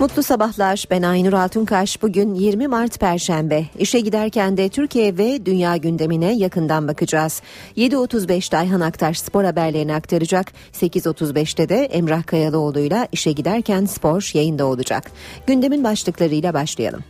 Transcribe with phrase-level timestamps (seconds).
[0.00, 0.84] Mutlu sabahlar.
[0.90, 2.02] Ben Aynur Altunkaş.
[2.02, 3.64] Bugün 20 Mart Perşembe.
[3.78, 7.42] İşe giderken de Türkiye ve dünya gündemine yakından bakacağız.
[7.76, 10.52] 7.35'te Ayhan Aktaş spor haberlerini aktaracak.
[10.72, 15.10] 8.35'te de Emrah Kayalıoğlu'yla işe giderken spor yayında olacak.
[15.46, 17.04] Gündemin başlıklarıyla başlayalım.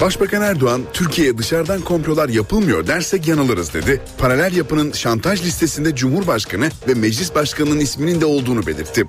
[0.00, 4.00] Başbakan Erdoğan, Türkiye'ye dışarıdan komplolar yapılmıyor dersek yanılırız dedi.
[4.18, 9.04] Paralel yapının şantaj listesinde Cumhurbaşkanı ve Meclis Başkanı'nın isminin de olduğunu belirtti.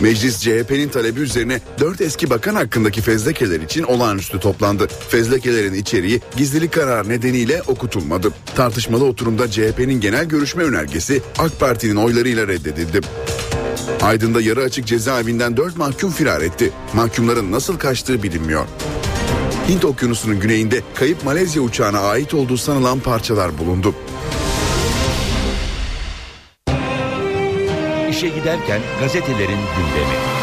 [0.00, 4.86] Meclis CHP'nin talebi üzerine 4 eski bakan hakkındaki fezlekeler için olağanüstü toplandı.
[5.08, 8.30] Fezlekelerin içeriği gizlilik kararı nedeniyle okutulmadı.
[8.56, 13.00] Tartışmalı oturumda CHP'nin genel görüşme önergesi AK Parti'nin oylarıyla reddedildi.
[14.02, 16.70] Aydın'da yarı açık cezaevinden 4 mahkum firar etti.
[16.94, 18.66] Mahkumların nasıl kaçtığı bilinmiyor.
[19.70, 23.94] Hint okyanusunun güneyinde kayıp Malezya uçağına ait olduğu sanılan parçalar bulundu.
[28.10, 30.39] İşe giderken gazetelerin gündemi.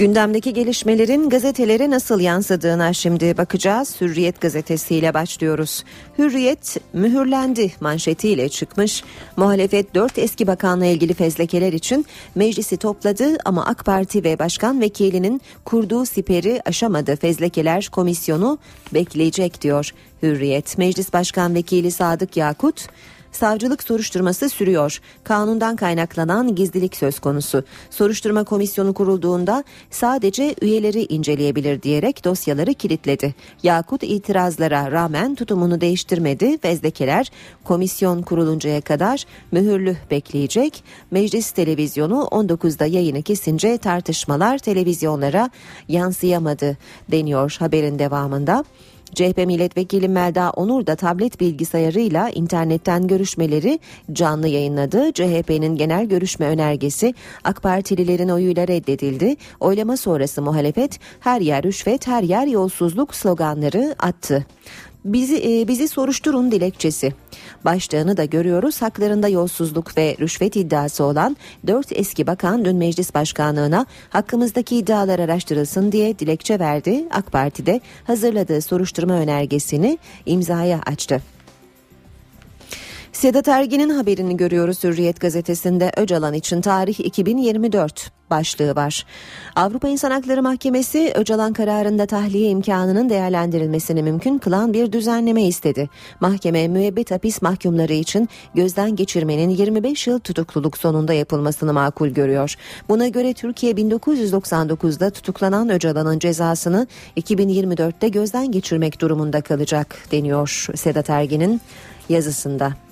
[0.00, 4.00] Gündemdeki gelişmelerin gazetelere nasıl yansıdığına şimdi bakacağız.
[4.00, 5.84] Hürriyet gazetesiyle başlıyoruz.
[6.18, 9.04] Hürriyet mühürlendi manşetiyle çıkmış.
[9.36, 15.40] Muhalefet 4 eski bakanla ilgili fezlekeler için meclisi topladı ama AK Parti ve başkan vekilinin
[15.64, 17.16] kurduğu siperi aşamadı.
[17.16, 18.58] Fezlekeler komisyonu
[18.94, 19.90] bekleyecek diyor
[20.22, 20.78] Hürriyet.
[20.78, 22.86] Meclis Başkan Vekili Sadık Yakut
[23.32, 25.00] Savcılık soruşturması sürüyor.
[25.24, 27.64] Kanundan kaynaklanan gizlilik söz konusu.
[27.90, 33.34] Soruşturma komisyonu kurulduğunda sadece üyeleri inceleyebilir diyerek dosyaları kilitledi.
[33.62, 36.58] Yakut itirazlara rağmen tutumunu değiştirmedi.
[36.58, 37.30] Fezlekeler
[37.64, 40.84] komisyon kuruluncaya kadar mühürlü bekleyecek.
[41.10, 45.50] Meclis televizyonu 19'da yayını kesince tartışmalar televizyonlara
[45.88, 46.76] yansıyamadı
[47.10, 48.64] deniyor haberin devamında.
[49.14, 53.78] CHP milletvekili Melda Onur da tablet bilgisayarıyla internetten görüşmeleri
[54.12, 55.12] canlı yayınladı.
[55.12, 59.36] CHP'nin genel görüşme önergesi AK Partililerin oyuyla reddedildi.
[59.60, 64.46] Oylama sonrası muhalefet her yer rüşvet, her yer yolsuzluk sloganları attı.
[65.04, 67.12] Bizi e, bizi soruşturun dilekçesi.
[67.64, 68.82] Başlığını da görüyoruz.
[68.82, 75.92] Haklarında yolsuzluk ve rüşvet iddiası olan 4 eski bakan dün meclis başkanlığına hakkımızdaki iddialar araştırılsın
[75.92, 77.04] diye dilekçe verdi.
[77.10, 81.22] AK Parti de hazırladığı soruşturma önergesini imzaya açtı.
[83.12, 89.06] Sedat Ergin'in haberini görüyoruz Hürriyet gazetesinde Öcalan için tarih 2024 başlığı var.
[89.56, 95.88] Avrupa İnsan Hakları Mahkemesi Öcalan kararında tahliye imkanının değerlendirilmesini mümkün kılan bir düzenleme istedi.
[96.20, 102.54] Mahkeme müebbet hapis mahkumları için gözden geçirmenin 25 yıl tutukluluk sonunda yapılmasını makul görüyor.
[102.88, 111.60] Buna göre Türkiye 1999'da tutuklanan Öcalan'ın cezasını 2024'te gözden geçirmek durumunda kalacak deniyor Sedat Ergin'in
[112.08, 112.89] yazısında.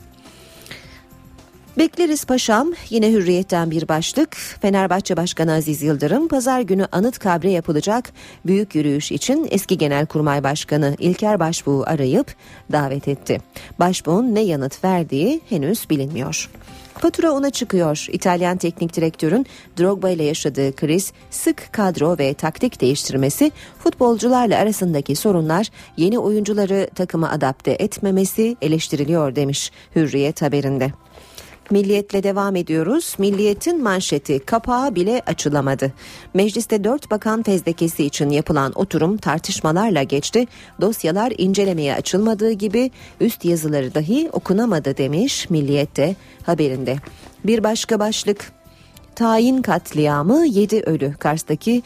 [1.79, 4.37] Bekleriz paşam yine hürriyetten bir başlık.
[4.37, 8.13] Fenerbahçe Başkanı Aziz Yıldırım pazar günü anıt kabre yapılacak
[8.47, 12.35] büyük yürüyüş için eski Genelkurmay Başkanı İlker Başbuğ'u arayıp
[12.73, 13.41] davet etti.
[13.79, 16.51] Başbuğ'un ne yanıt verdiği henüz bilinmiyor.
[16.95, 18.07] Fatura ona çıkıyor.
[18.13, 19.47] İtalyan teknik direktörün
[19.79, 25.67] Drogba ile yaşadığı kriz, sık kadro ve taktik değiştirmesi, futbolcularla arasındaki sorunlar,
[25.97, 30.93] yeni oyuncuları takıma adapte etmemesi eleştiriliyor demiş Hürriyet haberinde.
[31.71, 33.15] Milliyetle devam ediyoruz.
[33.19, 35.93] Milliyetin manşeti kapağı bile açılamadı.
[36.35, 40.47] Mecliste dört bakan fezlekesi için yapılan oturum tartışmalarla geçti.
[40.81, 42.91] Dosyalar incelemeye açılmadığı gibi
[43.21, 46.97] üst yazıları dahi okunamadı demiş Milliyet'te haberinde.
[47.45, 48.53] Bir başka başlık
[49.15, 51.83] tayin katliamı 7 ölü Kars'taki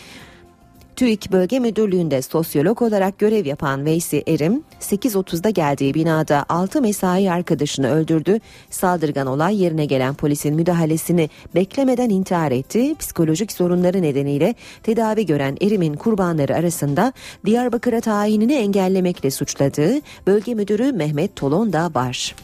[1.03, 7.91] TÜİK Bölge Müdürlüğü'nde sosyolog olarak görev yapan Veysi Erim, 8.30'da geldiği binada 6 mesai arkadaşını
[7.91, 8.41] öldürdü.
[8.71, 12.95] Saldırgan olay yerine gelen polisin müdahalesini beklemeden intihar etti.
[12.99, 17.13] Psikolojik sorunları nedeniyle tedavi gören Erim'in kurbanları arasında
[17.47, 22.35] Diyarbakır'a tayinini engellemekle suçladığı bölge müdürü Mehmet Tolon da var.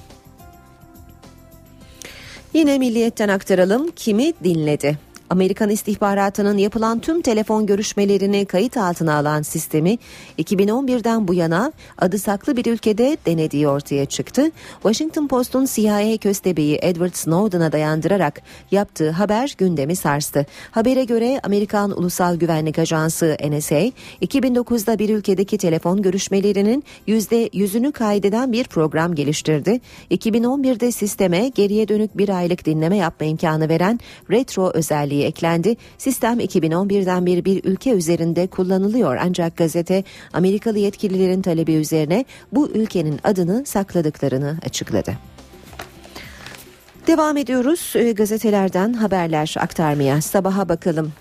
[2.55, 5.07] Yine milliyetten aktaralım kimi dinledi.
[5.31, 9.99] Amerikan istihbaratının yapılan tüm telefon görüşmelerini kayıt altına alan sistemi
[10.39, 14.51] 2011'den bu yana adı saklı bir ülkede denediği ortaya çıktı.
[14.83, 20.47] Washington Post'un CIA köstebeği Edward Snowden'a dayandırarak yaptığı haber gündemi sarstı.
[20.71, 23.91] Habere göre Amerikan Ulusal Güvenlik Ajansı NSA
[24.23, 29.81] 2009'da bir ülkedeki telefon görüşmelerinin %100'ünü kaydeden bir program geliştirdi.
[30.11, 35.76] 2011'de sisteme geriye dönük bir aylık dinleme yapma imkanı veren retro özelliği eklendi.
[35.99, 43.20] Sistem 2011'den beri bir ülke üzerinde kullanılıyor ancak gazete Amerikalı yetkililerin talebi üzerine bu ülkenin
[43.25, 45.12] adını sakladıklarını açıkladı.
[47.06, 50.20] Devam ediyoruz e, gazetelerden haberler aktarmaya.
[50.20, 51.12] Sabaha bakalım.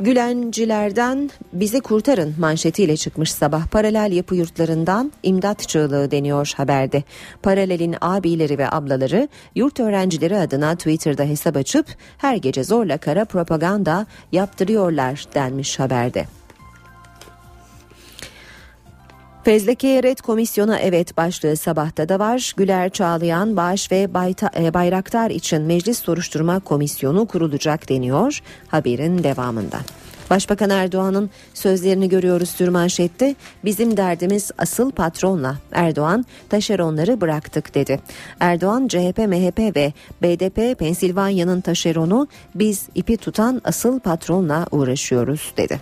[0.00, 7.02] Gülencilerden bizi kurtarın manşetiyle çıkmış sabah paralel yapı yurtlarından imdat çığlığı deniyor haberde.
[7.42, 11.86] Paralelin abileri ve ablaları yurt öğrencileri adına Twitter'da hesap açıp
[12.18, 16.24] her gece zorla kara propaganda yaptırıyorlar denmiş haberde.
[19.44, 22.52] Fezleke'ye red komisyona evet başlığı sabahta da var.
[22.56, 24.08] Güler Çağlayan, Bağış ve
[24.58, 29.78] e, Bayraktar için meclis soruşturma komisyonu kurulacak deniyor haberin devamında.
[30.30, 33.34] Başbakan Erdoğan'ın sözlerini görüyoruz sürmanşette.
[33.64, 35.56] Bizim derdimiz asıl patronla.
[35.72, 38.00] Erdoğan taşeronları bıraktık dedi.
[38.40, 39.92] Erdoğan CHP, MHP ve
[40.22, 45.80] BDP Pensilvanya'nın taşeronu biz ipi tutan asıl patronla uğraşıyoruz dedi.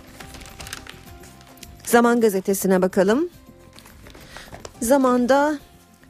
[1.85, 3.29] Zaman gazetesine bakalım.
[4.83, 5.57] Zamanda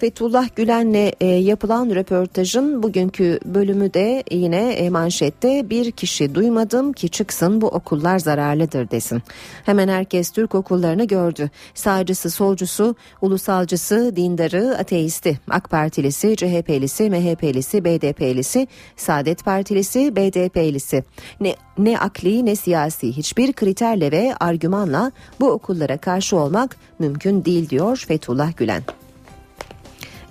[0.04, 7.10] Fethullah Gülen'le e, yapılan röportajın bugünkü bölümü de yine e, manşette bir kişi duymadım ki
[7.10, 9.22] çıksın bu okullar zararlıdır desin.
[9.66, 11.50] Hemen herkes Türk okullarını gördü.
[11.74, 21.04] Sağcısı, solcusu, ulusalcısı, dindarı, ateisti, AK Partilisi, CHP'lisi, MHP'lisi, BDP'lisi, Saadet Partilisi, BDP'lisi.
[21.40, 27.70] Ne, ne akli ne siyasi hiçbir kriterle ve argümanla bu okullara karşı olmak mümkün değil
[27.70, 28.84] diyor Fethullah Gülen.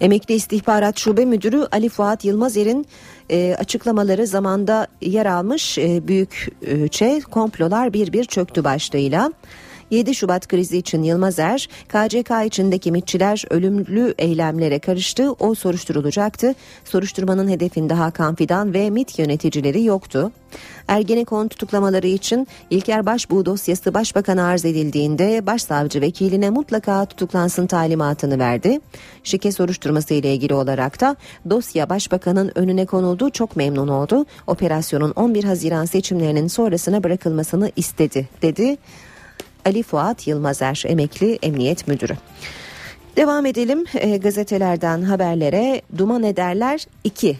[0.02, 2.86] Emekli İstihbarat Şube Müdürü Ali Fuat Yılmazer'in
[3.30, 9.32] e, açıklamaları zamanda yer almış e, büyükçe komplolar bir bir çöktü başlığıyla.
[9.92, 16.54] 7 Şubat krizi için Yılmazer, KCK içindeki mitçiler ölümlü eylemlere karıştı, o soruşturulacaktı.
[16.84, 20.32] Soruşturmanın hedefinde Hakan Fidan ve MIT yöneticileri yoktu.
[20.88, 28.80] Ergenekon tutuklamaları için İlker Başbuğ dosyası başbakana arz edildiğinde başsavcı vekiline mutlaka tutuklansın talimatını verdi.
[29.24, 31.16] Şike soruşturması ile ilgili olarak da
[31.50, 34.26] dosya başbakanın önüne konuldu çok memnun oldu.
[34.46, 38.78] Operasyonun 11 Haziran seçimlerinin sonrasına bırakılmasını istedi dedi.
[39.64, 42.16] Ali Fuat Yılmazer emekli emniyet müdürü.
[43.16, 47.36] Devam edelim e, gazetelerden haberlere duman ederler 2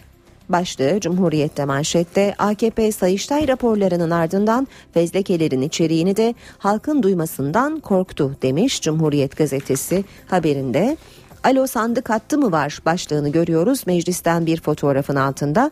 [0.49, 9.37] başlığı Cumhuriyet'te manşette AKP Sayıştay raporlarının ardından fezlekelerin içeriğini de halkın duymasından korktu demiş Cumhuriyet
[9.37, 10.97] gazetesi haberinde.
[11.43, 15.71] Alo sandık hattı mı var başlığını görüyoruz meclisten bir fotoğrafın altında.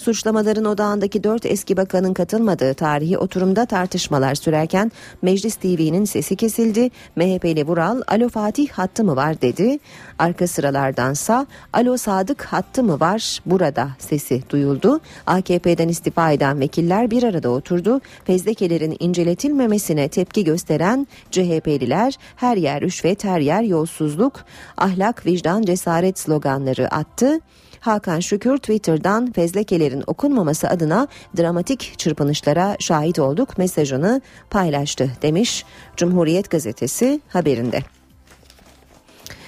[0.00, 4.92] Suçlamaların odağındaki dört eski bakanın katılmadığı tarihi oturumda tartışmalar sürerken
[5.22, 6.90] Meclis TV'nin sesi kesildi.
[7.16, 9.78] MHP'li Vural Alo Fatih hattı mı var dedi.
[10.18, 15.00] Arka sıralardansa Alo Sadık hattı mı var burada sesi duyuldu.
[15.26, 18.00] AKP'den istifa eden vekiller bir arada oturdu.
[18.24, 24.44] Fezlekelerin inceletilmemesine tepki gösteren CHP'liler her yer rüşvet her yer yolsuzluk
[24.76, 27.40] ahlak vicdan cesaret sloganları attı.
[27.80, 35.64] Hakan Şükür Twitter'dan fezlekelerin okunmaması adına dramatik çırpınışlara şahit olduk mesajını paylaştı demiş
[35.96, 37.80] Cumhuriyet gazetesi haberinde.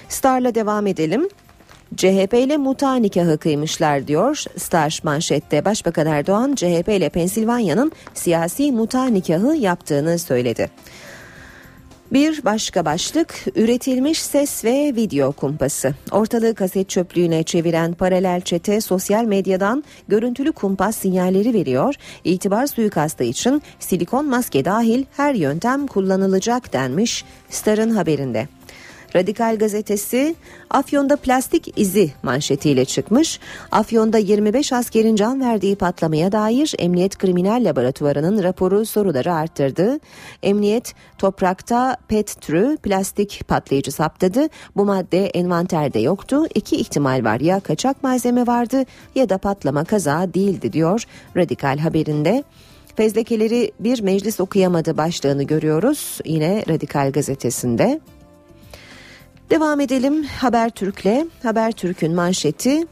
[0.09, 1.29] Star'la devam edelim.
[1.97, 5.65] CHP ile muta nikahı kıymışlar diyor Star manşette.
[5.65, 10.71] Başbakan Erdoğan CHP ile Pensilvanya'nın siyasi muta nikahı yaptığını söyledi.
[12.12, 15.95] Bir başka başlık üretilmiş ses ve video kumpası.
[16.11, 21.95] Ortalığı kaset çöplüğüne çeviren paralel çete sosyal medyadan görüntülü kumpas sinyalleri veriyor.
[22.25, 28.49] İtibar suikastı için silikon maske dahil her yöntem kullanılacak denmiş Star'ın haberinde.
[29.16, 30.35] Radikal gazetesi
[30.71, 33.40] Afyon'da plastik izi manşetiyle çıkmış.
[33.71, 40.00] Afyon'da 25 askerin can verdiği patlamaya dair Emniyet Kriminal Laboratuvarı'nın raporu soruları arttırdı.
[40.42, 44.49] Emniyet toprakta PET türü plastik patlayıcı saptadı.
[44.76, 46.47] Bu madde envanterde yoktu.
[46.54, 51.04] İki ihtimal var ya kaçak malzeme vardı ya da patlama kaza değildi diyor
[51.37, 52.45] Radikal haberinde.
[52.97, 58.00] Fezlekeleri bir meclis okuyamadı başlığını görüyoruz yine Radikal gazetesinde.
[59.52, 61.26] Devam edelim Habertürk'le.
[61.42, 62.87] Habertürk'ün manşeti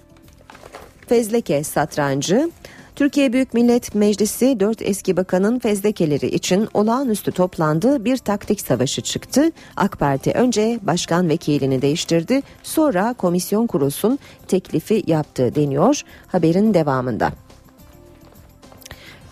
[1.07, 2.51] Fezleke satrancı
[2.97, 8.05] Türkiye Büyük Millet Meclisi 4 eski bakanın fezlekeleri için olağanüstü toplandı.
[8.05, 9.51] Bir taktik savaşı çıktı.
[9.77, 12.43] AK Parti önce başkan vekilini değiştirdi.
[12.63, 17.33] Sonra komisyon kurulsun teklifi yaptı deniyor haberin devamında.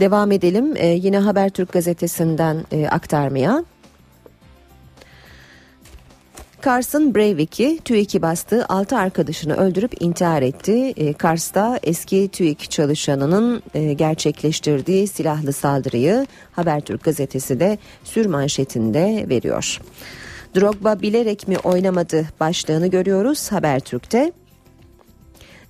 [0.01, 3.65] Devam edelim ee, yine Habertürk gazetesinden e, aktarmaya.
[6.61, 8.67] Kars'ın Breivik'i TÜİK'i bastı.
[8.69, 10.93] 6 arkadaşını öldürüp intihar etti.
[10.97, 19.81] E, Kars'ta eski TÜİK çalışanının e, gerçekleştirdiği silahlı saldırıyı Habertürk gazetesi de sür manşetinde veriyor.
[20.57, 24.33] Drogba bilerek mi oynamadı başlığını görüyoruz Habertürk'te.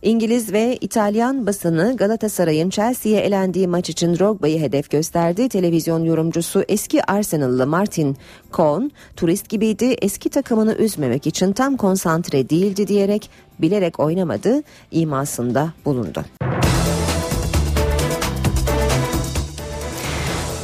[0.02, 5.49] İngiliz ve İtalyan basını Galatasaray'ın Chelsea'ye elendiği maç için Drogba'yı hedef gösterdi.
[5.49, 8.17] Televizyon yorumcusu eski Arsenal'lı Martin
[8.52, 16.25] Cohn, turist gibiydi, eski takımını üzmemek için tam konsantre değildi diyerek bilerek oynamadı imasında bulundu.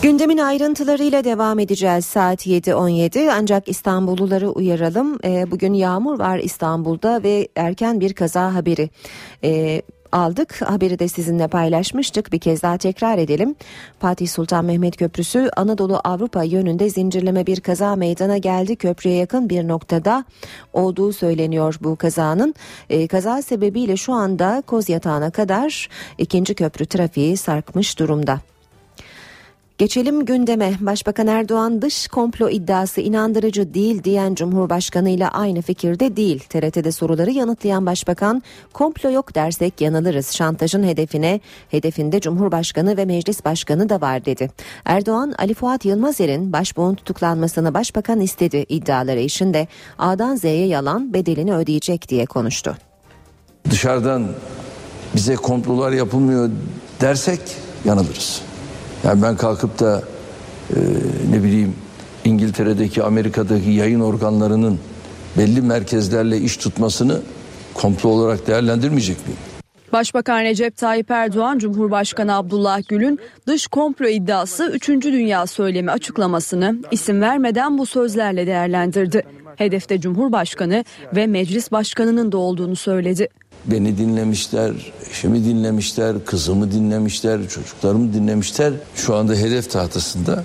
[0.05, 5.19] Gündemin ayrıntılarıyla devam edeceğiz saat 7.17 ancak İstanbulluları uyaralım.
[5.25, 8.91] Ee, bugün yağmur var İstanbul'da ve erken bir kaza haberi
[9.45, 9.83] ee,
[10.13, 10.63] aldık.
[10.63, 12.33] Haberi de sizinle paylaşmıştık.
[12.33, 13.55] Bir kez daha tekrar edelim.
[14.01, 18.77] Fatih Sultan Mehmet Köprüsü Anadolu Avrupa yönünde zincirleme bir kaza meydana geldi.
[18.77, 20.25] Köprüye yakın bir noktada
[20.73, 22.55] olduğu söyleniyor bu kazanın.
[22.91, 28.41] Ee, kaza sebebiyle şu anda Koz Yatağı'na kadar ikinci köprü trafiği sarkmış durumda.
[29.79, 30.73] Geçelim gündeme.
[30.81, 36.39] Başbakan Erdoğan dış komplo iddiası inandırıcı değil diyen Cumhurbaşkanı ile aynı fikirde değil.
[36.39, 40.33] TRT'de soruları yanıtlayan Başbakan komplo yok dersek yanılırız.
[40.33, 41.41] Şantajın hedefine
[41.71, 44.51] hedefinde Cumhurbaşkanı ve Meclis Başkanı da var dedi.
[44.85, 52.09] Erdoğan Ali Fuat Yılmazer'in başbuğun tutuklanmasını Başbakan istedi iddiaları içinde A'dan Z'ye yalan bedelini ödeyecek
[52.09, 52.77] diye konuştu.
[53.71, 54.27] Dışarıdan
[55.15, 56.51] bize komplolar yapılmıyor
[57.01, 57.41] dersek
[57.85, 58.54] yanılırız.
[59.05, 60.03] Yani ben kalkıp da
[60.71, 60.79] e,
[61.31, 61.75] ne bileyim
[62.25, 64.79] İngiltere'deki Amerika'daki yayın organlarının
[65.39, 67.21] belli merkezlerle iş tutmasını
[67.75, 69.54] komplo olarak değerlendirmeyecek miyim?
[69.95, 74.89] Başbakan Recep Tayyip Erdoğan, Cumhurbaşkanı Abdullah Gül'ün dış komplo iddiası 3.
[74.89, 79.23] Dünya söylemi açıklamasını isim vermeden bu sözlerle değerlendirdi.
[79.57, 80.85] Hedefte Cumhurbaşkanı
[81.17, 83.29] ve Meclis Başkanı'nın da olduğunu söyledi.
[83.65, 84.73] Beni dinlemişler,
[85.11, 88.73] eşimi dinlemişler, kızımı dinlemişler, çocuklarımı dinlemişler.
[88.95, 90.45] Şu anda hedef tahtasında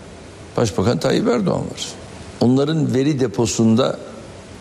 [0.57, 1.87] Başbakan Tayyip Erdoğan var.
[2.41, 3.99] Onların veri deposunda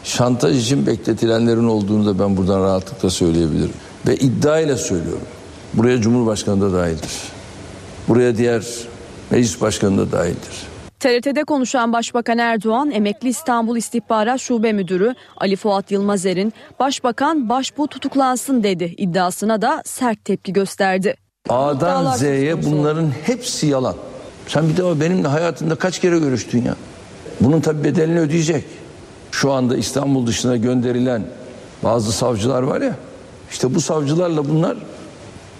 [0.04, 3.75] şantaj için bekletilenlerin olduğunu da ben buradan rahatlıkla söyleyebilirim.
[4.09, 5.27] Ve iddia ile söylüyorum.
[5.75, 7.12] Buraya Cumhurbaşkanı da dahildir.
[8.09, 8.65] Buraya diğer
[9.31, 10.69] meclis başkanı da dahildir.
[11.00, 18.62] TRT'de konuşan Başbakan Erdoğan, emekli İstanbul İstihbarat Şube Müdürü Ali Fuat Yılmazer'in Başbakan başbuğ tutuklansın
[18.62, 21.15] dedi iddiasına da sert tepki gösterdi.
[21.49, 23.95] A'dan Z'ye bunların hepsi yalan.
[24.47, 26.75] Sen bir de benimle hayatında kaç kere görüştün ya?
[27.41, 28.65] Bunun tabi bedelini ödeyecek.
[29.31, 31.23] Şu anda İstanbul dışına gönderilen
[31.83, 32.95] bazı savcılar var ya.
[33.50, 34.76] İşte bu savcılarla bunlar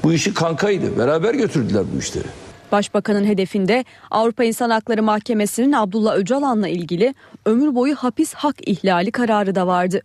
[0.05, 0.99] bu işi kankaydı.
[0.99, 2.25] Beraber götürdüler bu işleri.
[2.73, 7.15] Başbakanın hedefinde Avrupa İnsan Hakları Mahkemesi'nin Abdullah Öcalan'la ilgili
[7.47, 10.01] ömür boyu hapis hak ihlali kararı da vardı.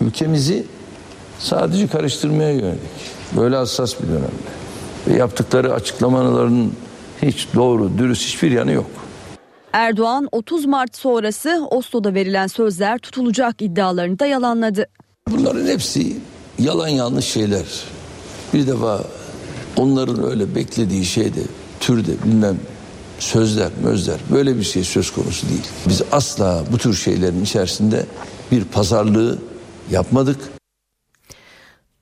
[0.00, 0.64] Ülkemizi
[1.38, 2.80] sadece karıştırmaya yönelik
[3.36, 4.52] böyle hassas bir dönemde
[5.08, 6.72] ve yaptıkları açıklamaların
[7.22, 8.90] hiç doğru, dürüst hiçbir yanı yok.
[9.72, 14.86] Erdoğan 30 Mart sonrası Oslo'da verilen sözler tutulacak iddialarını da yalanladı.
[15.30, 16.16] Bunların hepsi
[16.58, 17.64] yalan yanlış şeyler.
[18.54, 19.04] Bir defa
[19.76, 21.40] onların öyle beklediği şeyde
[21.80, 22.56] türde bilmem
[23.18, 25.66] sözler, mözler böyle bir şey söz konusu değil.
[25.88, 28.06] Biz asla bu tür şeylerin içerisinde
[28.52, 29.38] bir pazarlığı
[29.90, 30.51] yapmadık.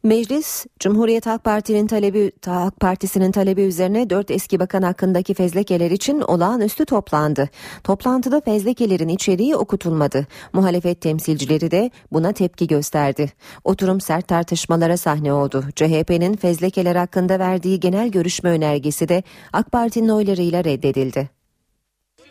[0.02, 6.21] Meclis, Cumhuriyet Halk Parti'nin talebi Halk Partisi'nin talebi üzerine dört eski bakan hakkındaki fezlekeler için
[6.21, 7.49] olağanüstü toplandı.
[7.85, 10.26] Toplantıda fezlekelerin içeriği okutulmadı.
[10.52, 13.33] Muhalefet temsilcileri de buna tepki gösterdi.
[13.64, 15.64] Oturum sert tartışmalara sahne oldu.
[15.76, 21.39] CHP'nin fezlekeler hakkında verdiği genel görüşme önergesi de AK Parti'nin oylarıyla reddedildi.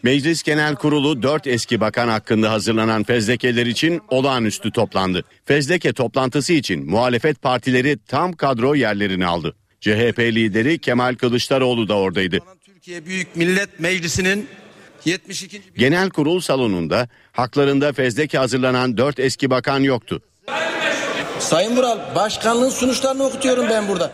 [0.04, 5.24] Meclis Genel Kurulu 4 eski bakan hakkında hazırlanan fezlekeler için olağanüstü toplandı.
[5.46, 9.56] Fezleke toplantısı için muhalefet partileri tam kadro yerlerini aldı.
[9.82, 12.40] CHP lideri Kemal Kılıçdaroğlu da oradaydı.
[12.66, 14.48] Türkiye Büyük Millet Meclisi'nin
[15.06, 15.62] 72.
[15.78, 20.22] Genel kurul salonunda haklarında fezleke hazırlanan 4 eski bakan yoktu.
[21.40, 24.12] Sayın Vural başkanlığın sonuçlarını okutuyorum ben burada.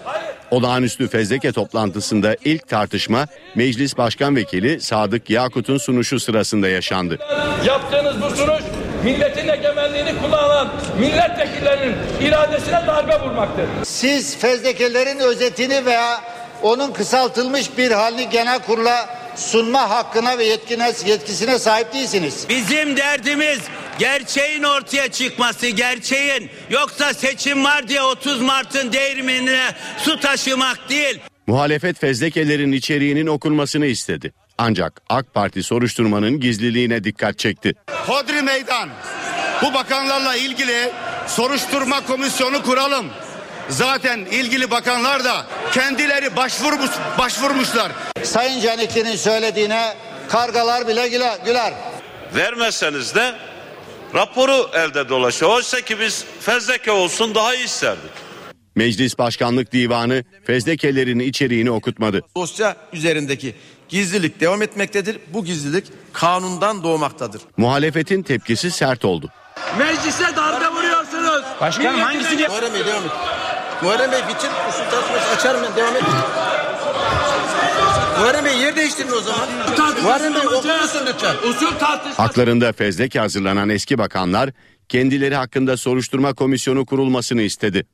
[0.52, 7.20] Olağanüstü fezleke toplantısında ilk tartışma Meclis Başkan Vekili Sadık Yakut'un sunuşu sırasında yaşandı.
[7.66, 8.64] Yaptığınız bu sunuş
[9.04, 10.68] milletin egemenliğini kullanan
[11.00, 13.66] milletvekillerinin iradesine darbe vurmaktır.
[13.84, 16.22] Siz fezlekelerin özetini veya
[16.64, 22.46] onun kısaltılmış bir halini genel kurula sunma hakkına ve yetkine, yetkisine sahip değilsiniz.
[22.50, 23.60] Bizim derdimiz
[24.00, 26.50] gerçeğin ortaya çıkması, gerçeğin.
[26.70, 31.20] Yoksa seçim var diye 30 Mart'ın değirmenine su taşımak değil.
[31.48, 34.34] Muhalefet fezlekelerin içeriğinin okunmasını istedi.
[34.58, 37.74] Ancak AK Parti soruşturmanın gizliliğine dikkat çekti.
[37.92, 38.90] Hodri meydan.
[39.62, 40.92] Bu bakanlarla ilgili
[41.28, 43.06] soruşturma komisyonu kuralım.
[43.70, 47.92] Zaten ilgili bakanlar da kendileri başvurmuş, başvurmuşlar.
[48.24, 49.94] Sayın Canikli'nin söylediğine
[50.30, 51.40] kargalar bile güler.
[51.46, 51.74] güler.
[52.36, 53.36] Vermezseniz de
[54.16, 55.52] raporu elde dolaşıyor.
[55.52, 58.12] Oysa ki biz fezleke olsun daha iyi isterdik.
[58.76, 62.22] Meclis Başkanlık Divanı fezlekelerin içeriğini okutmadı.
[62.36, 63.56] Dosya üzerindeki
[63.90, 65.20] gizlilik devam etmektedir.
[65.28, 67.42] Bu gizlilik kanundan doğmaktadır.
[67.58, 69.30] Muhalefetin tepkisi sert oldu.
[69.78, 71.44] Meclise darbe vuruyorsunuz.
[71.62, 73.12] Başkanım hangisini devam et.
[73.86, 74.50] Muharrem Bey bitir.
[74.70, 75.76] Usul tartışması açar mı?
[75.76, 76.04] Devam et.
[78.20, 79.50] Muharrem Bey yer değiştirin o zaman.
[80.04, 81.36] Muharrem Bey okur musun lütfen?
[81.50, 82.22] Usul tartışması.
[82.22, 84.50] Haklarında fezleke hazırlanan eski bakanlar
[84.90, 87.86] kendileri hakkında soruşturma komisyonu kurulmasını istedi.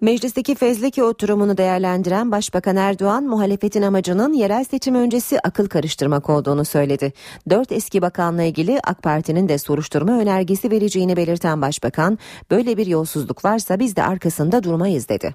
[0.00, 7.12] Meclisteki fezleke oturumunu değerlendiren Başbakan Erdoğan muhalefetin amacının yerel seçim öncesi akıl karıştırmak olduğunu söyledi.
[7.50, 12.18] Dört eski bakanla ilgili AK Parti'nin de soruşturma önergesi vereceğini belirten Başbakan
[12.50, 15.34] böyle bir yolsuzluk varsa biz de arkasında durmayız dedi.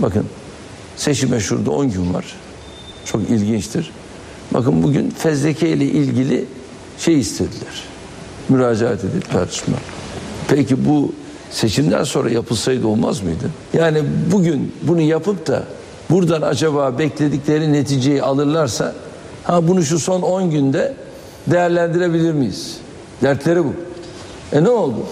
[0.00, 0.26] Bakın
[0.96, 2.36] seçime şurada 10 gün var.
[3.04, 3.90] Çok ilginçtir.
[4.54, 6.44] Bakın bugün fezleke ile ilgili
[6.98, 7.84] şey istediler.
[8.48, 9.76] Müracaat edip tartışma.
[10.48, 11.12] Peki bu
[11.50, 13.50] seçimden sonra yapılsaydı olmaz mıydı?
[13.72, 14.02] Yani
[14.32, 15.62] bugün bunu yapıp da
[16.10, 18.94] buradan acaba bekledikleri neticeyi alırlarsa
[19.44, 20.94] ha bunu şu son 10 günde
[21.46, 22.78] değerlendirebilir miyiz?
[23.22, 23.72] Dertleri bu.
[24.52, 25.06] E ne oldu?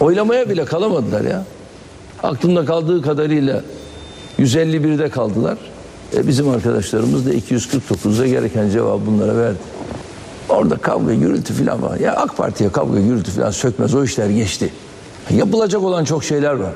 [0.00, 1.44] Oylamaya bile kalamadılar ya.
[2.22, 3.62] Aklımda kaldığı kadarıyla
[4.38, 5.58] 151'de kaldılar.
[6.16, 9.58] E bizim arkadaşlarımız da 249'da gereken cevabı bunlara verdi.
[10.48, 11.98] Orada kavga gürültü falan var.
[12.00, 14.72] Ya AK Parti'ye kavga gürültü falan sökmez o işler geçti.
[15.30, 16.72] Yapılacak olan çok şeyler var.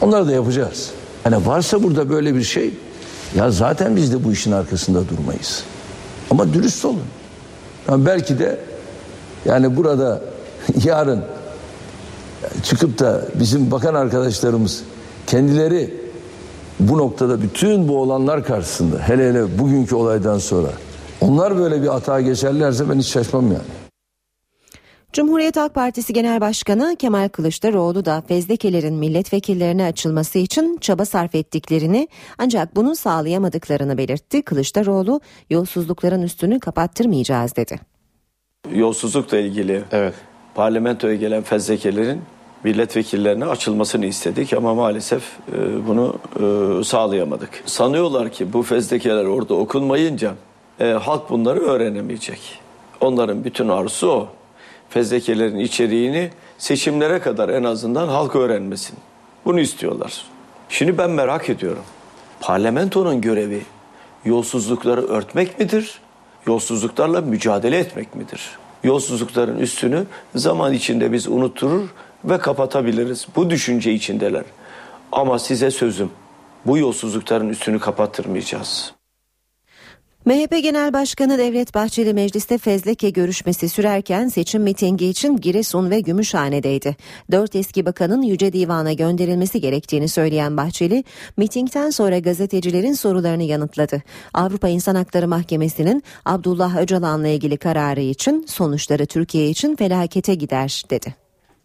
[0.00, 0.90] Onları da yapacağız.
[1.24, 2.74] Yani varsa burada böyle bir şey
[3.36, 5.64] ya zaten biz de bu işin arkasında durmayız.
[6.30, 7.02] Ama dürüst olun.
[7.90, 8.58] Yani belki de
[9.44, 10.20] yani burada
[10.84, 11.24] yarın
[12.62, 14.82] çıkıp da bizim bakan arkadaşlarımız
[15.26, 15.94] kendileri
[16.80, 20.68] bu noktada bütün bu olanlar karşısında hele hele bugünkü olaydan sonra
[21.20, 23.83] onlar böyle bir hata geçerlerse ben hiç şaşmam yani.
[25.14, 32.08] Cumhuriyet Halk Partisi Genel Başkanı Kemal Kılıçdaroğlu da fezlekelerin milletvekillerine açılması için çaba sarf ettiklerini
[32.38, 34.42] ancak bunu sağlayamadıklarını belirtti.
[34.42, 37.80] Kılıçdaroğlu yolsuzlukların üstünü kapattırmayacağız dedi.
[38.72, 40.14] Yolsuzlukla ilgili evet.
[40.54, 42.22] parlamentoya gelen fezlekelerin
[42.64, 45.22] milletvekillerine açılmasını istedik ama maalesef
[45.52, 47.50] e, bunu e, sağlayamadık.
[47.66, 50.34] Sanıyorlar ki bu fezlekeler orada okunmayınca
[50.80, 52.40] e, halk bunları öğrenemeyecek.
[53.00, 54.28] Onların bütün arzusu o.
[54.94, 58.98] Fezlekelerin içeriğini seçimlere kadar en azından halk öğrenmesin.
[59.44, 60.24] Bunu istiyorlar.
[60.68, 61.82] Şimdi ben merak ediyorum.
[62.40, 63.62] Parlamentonun görevi
[64.24, 66.00] yolsuzlukları örtmek midir?
[66.46, 68.58] Yolsuzluklarla mücadele etmek midir?
[68.84, 70.04] Yolsuzlukların üstünü
[70.34, 71.88] zaman içinde biz unutturur
[72.24, 73.26] ve kapatabiliriz.
[73.36, 74.44] Bu düşünce içindeler.
[75.12, 76.10] Ama size sözüm
[76.66, 78.92] bu yolsuzlukların üstünü kapattırmayacağız.
[80.24, 86.96] MHP Genel Başkanı Devlet Bahçeli mecliste fezleke görüşmesi sürerken seçim mitingi için Giresun ve Gümüşhane'deydi.
[87.32, 91.04] Dört eski bakanın Yüce Divan'a gönderilmesi gerektiğini söyleyen Bahçeli,
[91.36, 94.02] mitingden sonra gazetecilerin sorularını yanıtladı.
[94.34, 101.14] Avrupa İnsan Hakları Mahkemesi'nin Abdullah Öcalan'la ilgili kararı için sonuçları Türkiye için felakete gider dedi.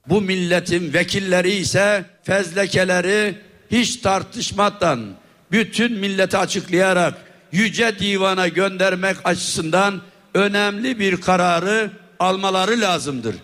[0.10, 3.36] Bu milletin vekilleri ise fezlekeleri
[3.72, 5.06] hiç tartışmadan
[5.52, 10.02] bütün millete açıklayarak yüce divana göndermek açısından
[10.34, 13.36] önemli bir kararı almaları lazımdır.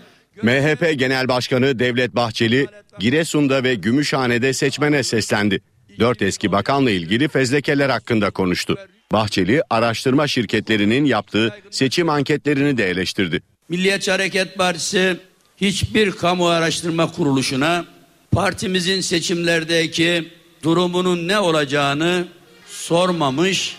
[0.43, 2.67] MHP Genel Başkanı Devlet Bahçeli
[2.99, 5.61] Giresun'da ve Gümüşhane'de seçmene seslendi.
[5.99, 8.77] Dört eski bakanla ilgili fezlekeler hakkında konuştu.
[9.11, 13.41] Bahçeli araştırma şirketlerinin yaptığı seçim anketlerini de eleştirdi.
[13.69, 15.17] Milliyetçi Hareket Partisi
[15.57, 17.85] hiçbir kamu araştırma kuruluşuna
[18.31, 20.31] partimizin seçimlerdeki
[20.63, 22.27] durumunun ne olacağını
[22.67, 23.75] sormamış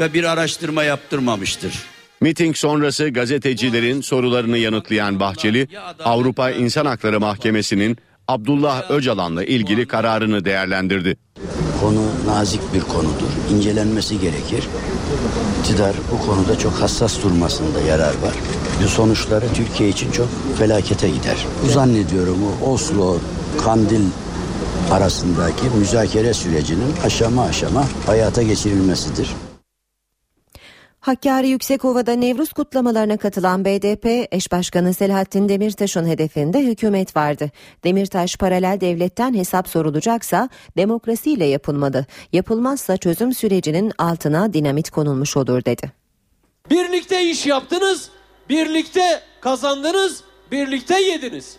[0.00, 1.74] ve bir araştırma yaptırmamıştır.
[2.20, 5.68] Miting sonrası gazetecilerin sorularını yanıtlayan Bahçeli,
[6.04, 11.16] Avrupa İnsan Hakları Mahkemesi'nin Abdullah Öcalan'la ilgili kararını değerlendirdi.
[11.80, 13.32] Konu nazik bir konudur.
[13.50, 14.64] İncelenmesi gerekir.
[15.60, 18.34] İktidar bu konuda çok hassas durmasında yarar var.
[18.84, 20.28] Bu sonuçları Türkiye için çok
[20.58, 21.46] felakete gider.
[21.64, 23.18] Bu zannediyorum o Oslo,
[23.64, 24.04] Kandil
[24.90, 29.28] arasındaki müzakere sürecinin aşama aşama hayata geçirilmesidir.
[31.02, 37.50] Hakkari Yüksekova'da Nevruz kutlamalarına katılan BDP eş başkanı Selahattin Demirtaş'ın hedefinde hükümet vardı.
[37.84, 42.06] Demirtaş paralel devletten hesap sorulacaksa demokrasiyle yapılmalı.
[42.32, 45.92] Yapılmazsa çözüm sürecinin altına dinamit konulmuş olur dedi.
[46.70, 48.10] Birlikte iş yaptınız,
[48.48, 51.56] birlikte kazandınız, birlikte yediniz.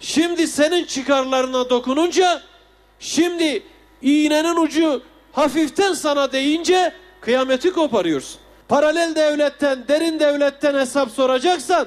[0.00, 2.42] Şimdi senin çıkarlarına dokununca,
[2.98, 3.62] şimdi
[4.02, 5.02] iğnenin ucu
[5.32, 8.43] hafiften sana değince kıyameti koparıyorsun.
[8.68, 11.86] Paralel devletten, derin devletten hesap soracaksan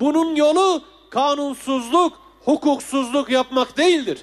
[0.00, 4.18] bunun yolu kanunsuzluk, hukuksuzluk yapmak değildir.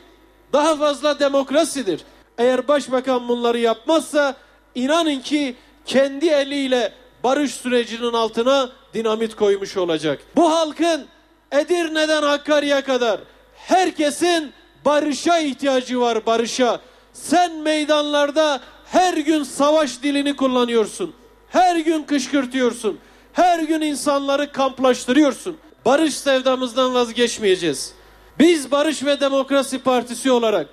[0.54, 2.02] Daha fazla demokrasidir.
[2.38, 4.36] Eğer başbakan bunları yapmazsa
[4.76, 10.20] inanın ki kendi eliyle barış sürecinin altına dinamit koymuş olacak.
[10.36, 11.06] Bu halkın
[11.52, 13.20] Edirne'den Hakkari'ye kadar
[13.56, 14.54] herkesin
[14.86, 16.80] barışa ihtiyacı var barışa.
[17.14, 21.14] Sen meydanlarda her gün savaş dilini kullanıyorsun.
[21.56, 23.00] Her gün kışkırtıyorsun.
[23.34, 25.58] Her gün insanları kamplaştırıyorsun.
[25.86, 27.94] Barış sevdamızdan vazgeçmeyeceğiz.
[28.40, 30.68] Biz Barış ve Demokrasi Partisi olarak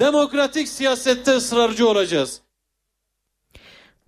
[0.00, 2.40] demokratik siyasette ısrarcı olacağız.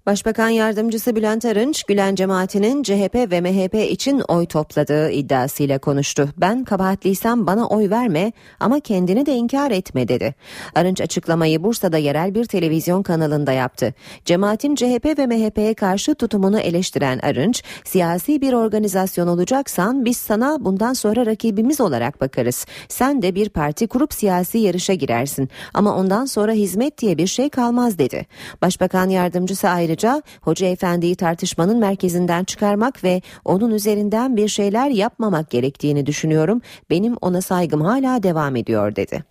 [0.08, 6.28] Başbakan Yardımcısı Bülent Arınç, Gülen cemaatinin CHP ve MHP için oy topladığı iddiasıyla konuştu.
[6.36, 10.34] Ben kabahatliysem bana oy verme ama kendini de inkar etme dedi.
[10.74, 13.94] Arınç açıklamayı Bursa'da yerel bir televizyon kanalında yaptı.
[14.24, 20.92] Cemaatin CHP ve MHP'ye karşı tutumunu eleştiren Arınç, siyasi bir organizasyon olacaksan biz sana bundan
[20.92, 22.66] sonra rakibimiz olarak bakarız.
[22.88, 27.48] Sen de bir parti kurup siyasi yarışa girersin ama ondan sonra hizmet diye bir şey
[27.48, 28.26] kalmaz dedi.
[28.62, 35.50] Başbakan Yardımcısı ayrıca Ayrıca Hoca Efendi'yi tartışmanın merkezinden çıkarmak ve onun üzerinden bir şeyler yapmamak
[35.50, 36.60] gerektiğini düşünüyorum.
[36.90, 39.24] Benim ona saygım hala devam ediyor dedi.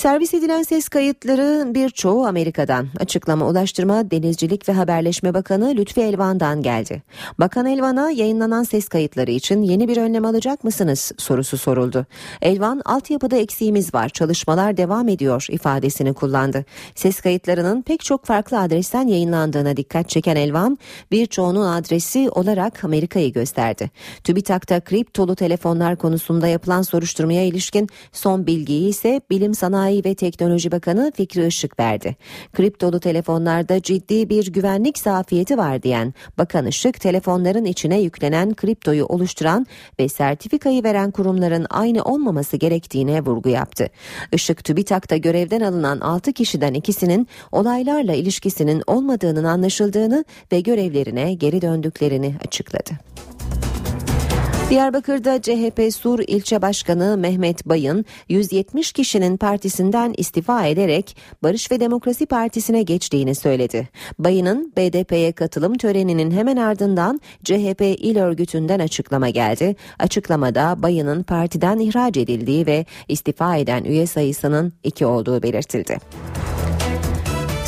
[0.00, 2.88] Servis edilen ses kayıtları birçoğu Amerika'dan.
[3.00, 7.02] Açıklama Ulaştırma, Denizcilik ve Haberleşme Bakanı Lütfi Elvan'dan geldi.
[7.38, 12.06] Bakan Elvan'a yayınlanan ses kayıtları için yeni bir önlem alacak mısınız sorusu soruldu.
[12.42, 16.64] Elvan, altyapıda eksiğimiz var, çalışmalar devam ediyor ifadesini kullandı.
[16.94, 20.78] Ses kayıtlarının pek çok farklı adresten yayınlandığına dikkat çeken Elvan,
[21.10, 23.90] birçoğunun adresi olarak Amerika'yı gösterdi.
[24.24, 30.72] TÜBİTAK'ta kriptolu telefonlar konusunda yapılan soruşturmaya ilişkin son bilgiyi ise Bilim Sanayi Sanayi ve Teknoloji
[30.72, 32.16] Bakanı Fikri Işık verdi.
[32.52, 39.66] Kriptolu telefonlarda ciddi bir güvenlik zafiyeti var diyen Bakan Işık telefonların içine yüklenen kriptoyu oluşturan
[40.00, 43.88] ve sertifikayı veren kurumların aynı olmaması gerektiğine vurgu yaptı.
[44.32, 52.34] Işık TÜBİTAK'ta görevden alınan 6 kişiden ikisinin olaylarla ilişkisinin olmadığının anlaşıldığını ve görevlerine geri döndüklerini
[52.46, 52.90] açıkladı.
[54.70, 62.26] Diyarbakır'da CHP Sur ilçe başkanı Mehmet Bayın 170 kişinin partisinden istifa ederek Barış ve Demokrasi
[62.26, 63.88] Partisi'ne geçtiğini söyledi.
[64.18, 69.76] Bayın'ın BDP'ye katılım töreninin hemen ardından CHP il örgütünden açıklama geldi.
[69.98, 75.98] Açıklamada Bayın'ın partiden ihraç edildiği ve istifa eden üye sayısının iki olduğu belirtildi.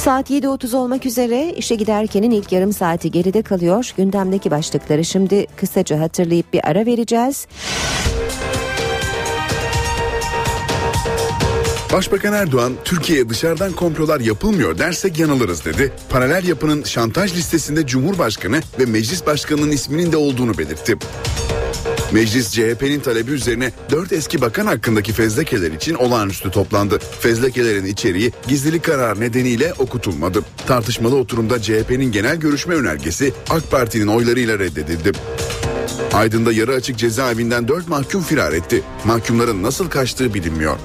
[0.05, 3.93] Saat 7.30 olmak üzere işe giderkenin ilk yarım saati geride kalıyor.
[3.97, 7.47] Gündemdeki başlıkları şimdi kısaca hatırlayıp bir ara vereceğiz.
[11.93, 15.93] Başbakan Erdoğan Türkiye'ye dışarıdan komplolar yapılmıyor dersek yanılırız dedi.
[16.11, 20.97] Paralel yapının şantaj listesinde Cumhurbaşkanı ve Meclis Başkanı'nın isminin de olduğunu belirtti.
[22.13, 26.99] Meclis CHP'nin talebi üzerine 4 eski bakan hakkındaki fezlekeler için olağanüstü toplandı.
[27.21, 30.43] Fezlekelerin içeriği gizlilik kararı nedeniyle okutulmadı.
[30.67, 35.13] Tartışmalı oturumda CHP'nin genel görüşme önergesi AK Parti'nin oylarıyla reddedildi.
[36.13, 38.83] Aydın'da yarı açık cezaevinden 4 mahkum firar etti.
[39.05, 40.77] Mahkumların nasıl kaçtığı bilinmiyor.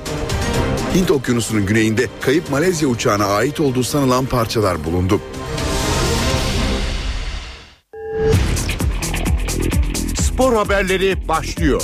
[0.95, 5.21] Hint okyanusunun güneyinde kayıp Malezya uçağına ait olduğu sanılan parçalar bulundu.
[10.37, 11.81] Spor haberleri başlıyor.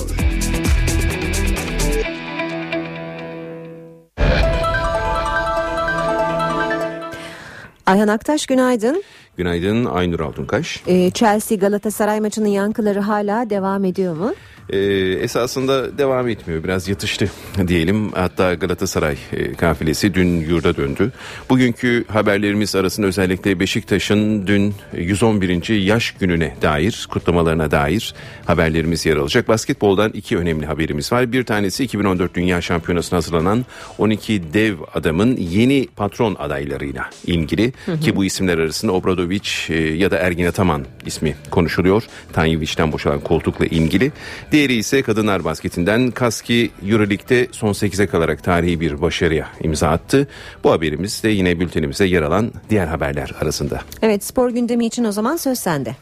[7.86, 9.04] Ayhan Aktaş günaydın.
[9.38, 10.84] Günaydın Aynur Altunkaş.
[10.88, 14.34] Ee, Chelsea Galatasaray maçının yankıları hala devam ediyor mu?
[14.70, 14.78] E,
[15.22, 16.64] esasında devam etmiyor.
[16.64, 17.32] Biraz yatıştı
[17.68, 18.12] diyelim.
[18.12, 21.12] Hatta Galatasaray e, kafilesi dün yurda döndü.
[21.50, 25.70] Bugünkü haberlerimiz arasında özellikle Beşiktaş'ın dün 111.
[25.70, 28.14] yaş gününe dair, kutlamalarına dair
[28.46, 29.48] haberlerimiz yer alacak.
[29.48, 31.32] Basketboldan iki önemli haberimiz var.
[31.32, 33.66] Bir tanesi 2014 Dünya Şampiyonası'na hazırlanan
[33.98, 37.74] 12 dev adamın yeni patron adaylarıyla ilgili.
[37.86, 38.00] Hı hı.
[38.00, 42.04] Ki bu isimler arasında Obradoviç e, ya da Ergin Ataman ismi konuşuluyor.
[42.34, 44.12] Tanyevic'den boşalan koltukla ilgili.
[44.52, 50.28] Diğeri ise kadınlar basketinden Kaski Euroleague'de son 8'e kalarak tarihi bir başarıya imza attı.
[50.64, 53.82] Bu haberimiz de yine bültenimizde yer alan diğer haberler arasında.
[54.02, 55.96] Evet spor gündemi için o zaman söz sende.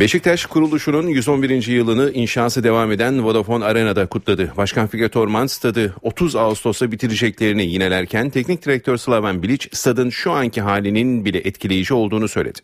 [0.00, 1.66] Beşiktaş kuruluşunun 111.
[1.66, 4.52] yılını inşası devam eden Vodafone Arena'da kutladı.
[4.56, 10.60] Başkan Fikret Orman stadı 30 Ağustos'ta bitireceklerini yinelerken teknik direktör Slaven Bilic stadın şu anki
[10.60, 12.58] halinin bile etkileyici olduğunu söyledi.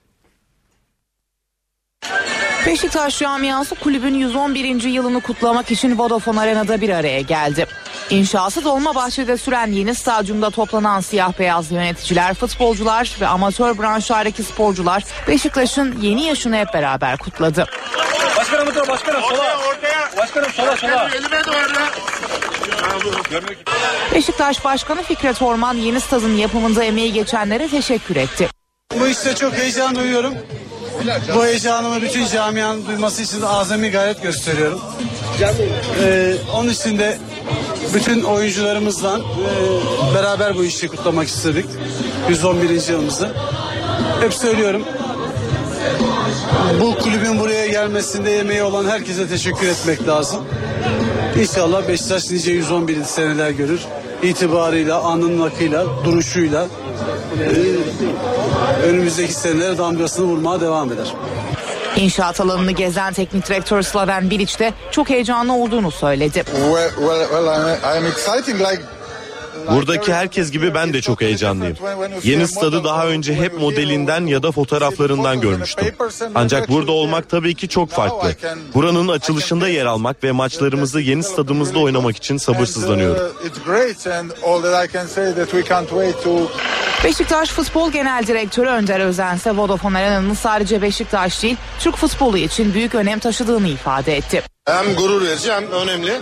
[2.67, 4.83] Beşiktaş camiası kulübün 111.
[4.83, 7.67] yılını kutlamak için Vodafone Arena'da bir araya geldi.
[8.11, 16.01] İnşası Dolmabahçe'de süren yeni stadyumda toplanan siyah beyaz yöneticiler, futbolcular ve amatör branşlardaki sporcular Beşiktaş'ın
[16.01, 17.67] yeni yaşını hep beraber kutladı.
[18.37, 19.59] Başkanım otur başkanım sola.
[20.17, 21.11] Başkanım sola sola.
[24.15, 28.49] Beşiktaş Başkanı Fikret Orman yeni stadın yapımında emeği geçenlere teşekkür etti.
[29.01, 30.35] Bu işte çok heyecan duyuyorum.
[31.35, 34.81] Bu heyecanımı bütün camianın duyması için azami gayret gösteriyorum.
[36.03, 37.19] Ee, onun için de
[37.95, 41.67] bütün oyuncularımızla e, beraber bu işi kutlamak istedik.
[42.29, 42.89] 111.
[42.89, 43.31] yılımızı.
[44.21, 44.83] Hep söylüyorum.
[46.81, 50.41] Bu kulübün buraya gelmesinde emeği olan herkese teşekkür etmek lazım.
[51.41, 53.81] İnşallah Beşiktaş nice 111 seneler görür.
[54.23, 56.67] İtibarıyla, anının akıyla, duruşuyla
[57.41, 61.13] e, önümüzdeki senelere damgasını vurmaya devam eder.
[61.97, 66.43] İnşaat alanını gezen teknik direktör Slaven Bilic de çok heyecanlı olduğunu söyledi.
[66.45, 68.83] Well, well, well, I'm, I'm exciting like
[69.71, 71.77] Buradaki herkes gibi ben de çok heyecanlıyım.
[72.23, 75.87] Yeni stadı daha önce hep modelinden ya da fotoğraflarından görmüştüm.
[76.35, 78.35] Ancak burada olmak tabii ki çok farklı.
[78.75, 83.33] Buranın açılışında yer almak ve maçlarımızı yeni stadımızda oynamak için sabırsızlanıyorum.
[87.05, 92.75] Beşiktaş Futbol Genel Direktörü Önder Özen ise Vodafone Arena'nın sadece Beşiktaş değil Türk futbolu için
[92.75, 94.43] büyük önem taşıdığını ifade etti.
[94.67, 96.21] Hem gurur verici hem önemli.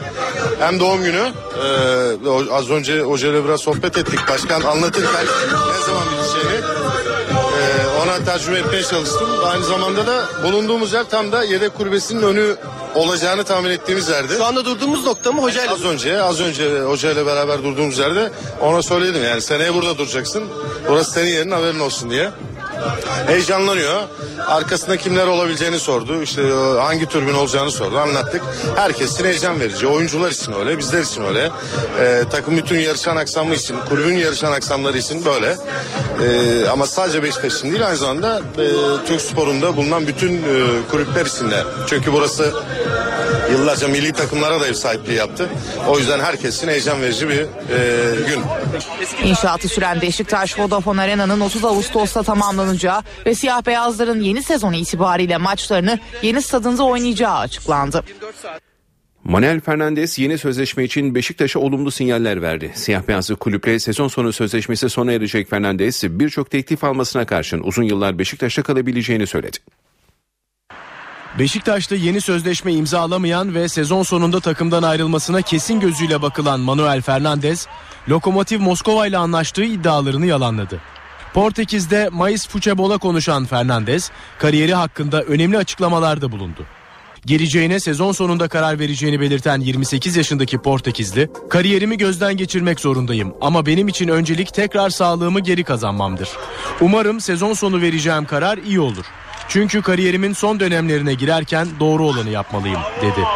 [0.58, 1.32] Hem doğum günü.
[1.62, 4.20] Ee, az önce hocayla biraz sohbet ettik.
[4.28, 6.64] Başkan anlatırken ne zaman biteceğini
[7.34, 9.28] e, ona tercüme etmeye çalıştım.
[9.44, 12.56] Aynı zamanda da bulunduğumuz yer tam da yedek kulübesinin önü
[12.94, 14.36] olacağını tahmin ettiğimiz yerde.
[14.36, 15.74] Şu anda durduğumuz nokta mı hocayla?
[15.74, 20.44] Az önce, az önce hocayla beraber durduğumuz yerde ona söyledim yani seneye burada duracaksın.
[20.88, 22.30] Burası senin yerin haberin olsun diye.
[23.26, 24.02] Heyecanlanıyor.
[24.46, 26.22] Arkasında kimler olabileceğini sordu.
[26.22, 26.42] İşte
[26.78, 27.98] hangi türbün olacağını sordu.
[27.98, 28.42] Anlattık.
[28.76, 29.86] Herkes heyecan verici.
[29.86, 31.50] Oyuncular için öyle, bizler için öyle.
[32.00, 35.56] Ee, takım bütün yarışan aksamı için, kulübün yarışan aksamları için böyle.
[36.22, 38.66] Ee, ama sadece Beşiktaş için değil aynı zamanda e,
[39.06, 40.42] Türk sporunda bulunan bütün e,
[40.90, 41.64] kulüpler için de.
[41.86, 42.54] Çünkü burası
[43.52, 45.48] yıllarca milli takımlara da ev sahipliği yaptı.
[45.88, 47.46] O yüzden herkes için heyecan verici bir e,
[48.28, 48.40] gün.
[49.24, 55.98] İnşaatı süren Beşiktaş Vodafone Arena'nın 30 Ağustos'ta tamamlanacağı ve siyah beyazların yeni sezon itibariyle maçlarını
[56.22, 58.04] yeni stadında oynayacağı açıklandı.
[59.24, 62.72] Manuel Fernandes yeni sözleşme için Beşiktaş'a olumlu sinyaller verdi.
[62.74, 68.18] Siyah beyazlı kulüple sezon sonu sözleşmesi sona erecek Fernandes birçok teklif almasına karşın uzun yıllar
[68.18, 69.58] Beşiktaş'ta kalabileceğini söyledi.
[71.38, 77.66] Beşiktaş'ta yeni sözleşme imzalamayan ve sezon sonunda takımdan ayrılmasına kesin gözüyle bakılan Manuel Fernandes,
[78.08, 80.80] Lokomotiv Moskova ile anlaştığı iddialarını yalanladı.
[81.34, 86.66] Portekiz'de Mayıs Futbol'a konuşan Fernandes, kariyeri hakkında önemli açıklamalarda bulundu.
[87.26, 93.88] Geleceğine sezon sonunda karar vereceğini belirten 28 yaşındaki Portekizli, kariyerimi gözden geçirmek zorundayım ama benim
[93.88, 96.28] için öncelik tekrar sağlığımı geri kazanmamdır.
[96.80, 99.04] Umarım sezon sonu vereceğim karar iyi olur.
[99.50, 103.26] Çünkü kariyerimin son dönemlerine girerken doğru olanı yapmalıyım dedi.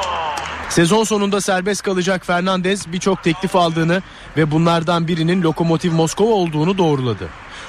[0.68, 4.02] Sezon sonunda serbest kalacak Fernandez birçok teklif aldığını
[4.36, 7.28] ve bunlardan birinin Lokomotiv Moskova olduğunu doğruladı.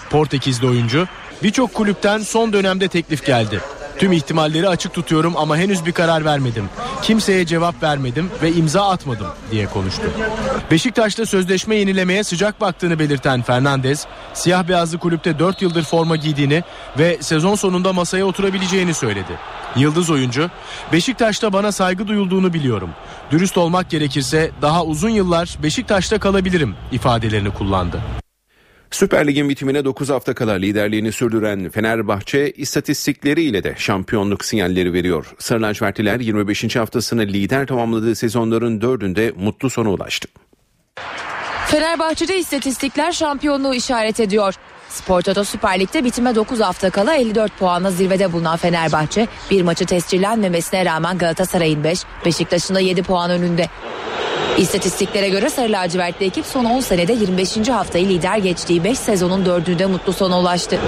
[0.10, 1.08] Portekizli oyuncu
[1.44, 3.62] birçok kulüpten son dönemde teklif geldi.
[3.98, 6.70] Tüm ihtimalleri açık tutuyorum ama henüz bir karar vermedim.
[7.02, 10.02] Kimseye cevap vermedim ve imza atmadım diye konuştu.
[10.72, 16.64] Beşiktaş'ta sözleşme yenilemeye sıcak baktığını belirten Fernandez, siyah beyazlı kulüpte 4 yıldır forma giydiğini
[17.00, 19.40] ve sezon sonunda masaya oturabileceğini söyledi.
[19.76, 20.50] Yıldız oyuncu,
[20.92, 22.90] Beşiktaş'ta bana saygı duyulduğunu biliyorum.
[23.32, 28.02] Dürüst olmak gerekirse daha uzun yıllar Beşiktaş'ta kalabilirim ifadelerini kullandı.
[28.96, 35.36] Süper Lig'in bitimine 9 hafta kala liderliğini sürdüren Fenerbahçe istatistikleriyle de şampiyonluk sinyalleri veriyor.
[35.40, 36.76] Sarı lacivertliler 25.
[36.76, 40.28] haftasını lider tamamladığı sezonların dördünde mutlu sona ulaştı.
[41.68, 44.56] Fenerbahçe'de istatistikler şampiyonluğu işaret ediyor.
[44.96, 50.86] Sportoto Süper Lig'de bitime 9 hafta kala 54 puanla zirvede bulunan Fenerbahçe bir maçı tescillenmemesine
[50.86, 53.70] rağmen Galatasaray'ın 5, Beşiktaş'ın da 7 puan önünde.
[54.58, 57.70] İstatistiklere göre Sarı Lacivertli ekip son 10 senede 25.
[57.70, 60.80] haftayı lider geçtiği 5 sezonun 4'ünde mutlu sona ulaştı.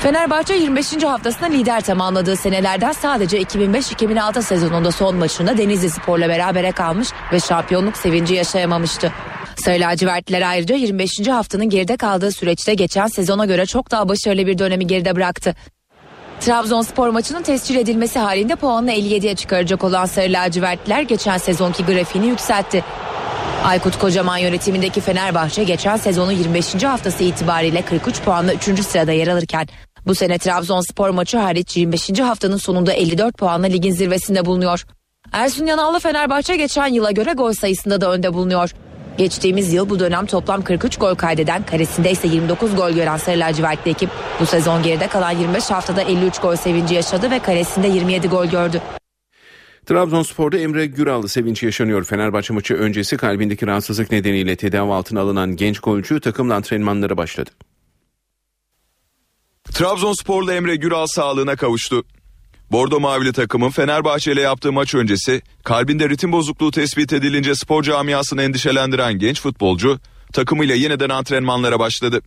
[0.00, 1.04] Fenerbahçe 25.
[1.04, 7.96] haftasında lider tamamladığı senelerden sadece 2005-2006 sezonunda son maçında Denizli Spor'la berabere kalmış ve şampiyonluk
[7.96, 9.12] sevinci yaşayamamıştı.
[9.58, 11.28] Sarı lacivertliler ayrıca 25.
[11.28, 15.54] haftanın geride kaldığı süreçte geçen sezona göre çok daha başarılı bir dönemi geride bıraktı.
[16.40, 22.84] Trabzonspor maçının tescil edilmesi halinde puanını 57'ye çıkaracak olan Sarı lacivertliler geçen sezonki grafiğini yükseltti.
[23.64, 26.84] Aykut Kocaman yönetimindeki Fenerbahçe geçen sezonun 25.
[26.84, 28.62] haftası itibariyle 43 puanla 3.
[28.62, 29.66] sırada yer alırken
[30.06, 32.20] bu sene Trabzonspor maçı hariç 25.
[32.20, 34.84] haftanın sonunda 54 puanla ligin zirvesinde bulunuyor.
[35.32, 38.74] Ersun Yanallı Fenerbahçe geçen yıla göre gol sayısında da önde bulunuyor.
[39.18, 43.90] Geçtiğimiz yıl bu dönem toplam 43 gol kaydeden karesinde ise 29 gol gören Sarı lacivertli
[43.90, 48.46] ekip bu sezon geride kalan 25 haftada 53 gol sevinci yaşadı ve karesinde 27 gol
[48.46, 48.82] gördü.
[49.86, 52.04] Trabzonspor'da Emre Güral sevinci yaşanıyor.
[52.04, 57.50] Fenerbahçe maçı öncesi kalbindeki rahatsızlık nedeniyle tedavi altına alınan genç golcü takımla antrenmanlara başladı.
[59.64, 62.04] Trabzonsporlu Emre Güral sağlığına kavuştu.
[62.70, 68.42] Bordo Mavili takımın Fenerbahçe ile yaptığı maç öncesi kalbinde ritim bozukluğu tespit edilince spor camiasını
[68.42, 69.98] endişelendiren genç futbolcu
[70.32, 72.20] takımıyla yeniden antrenmanlara başladı.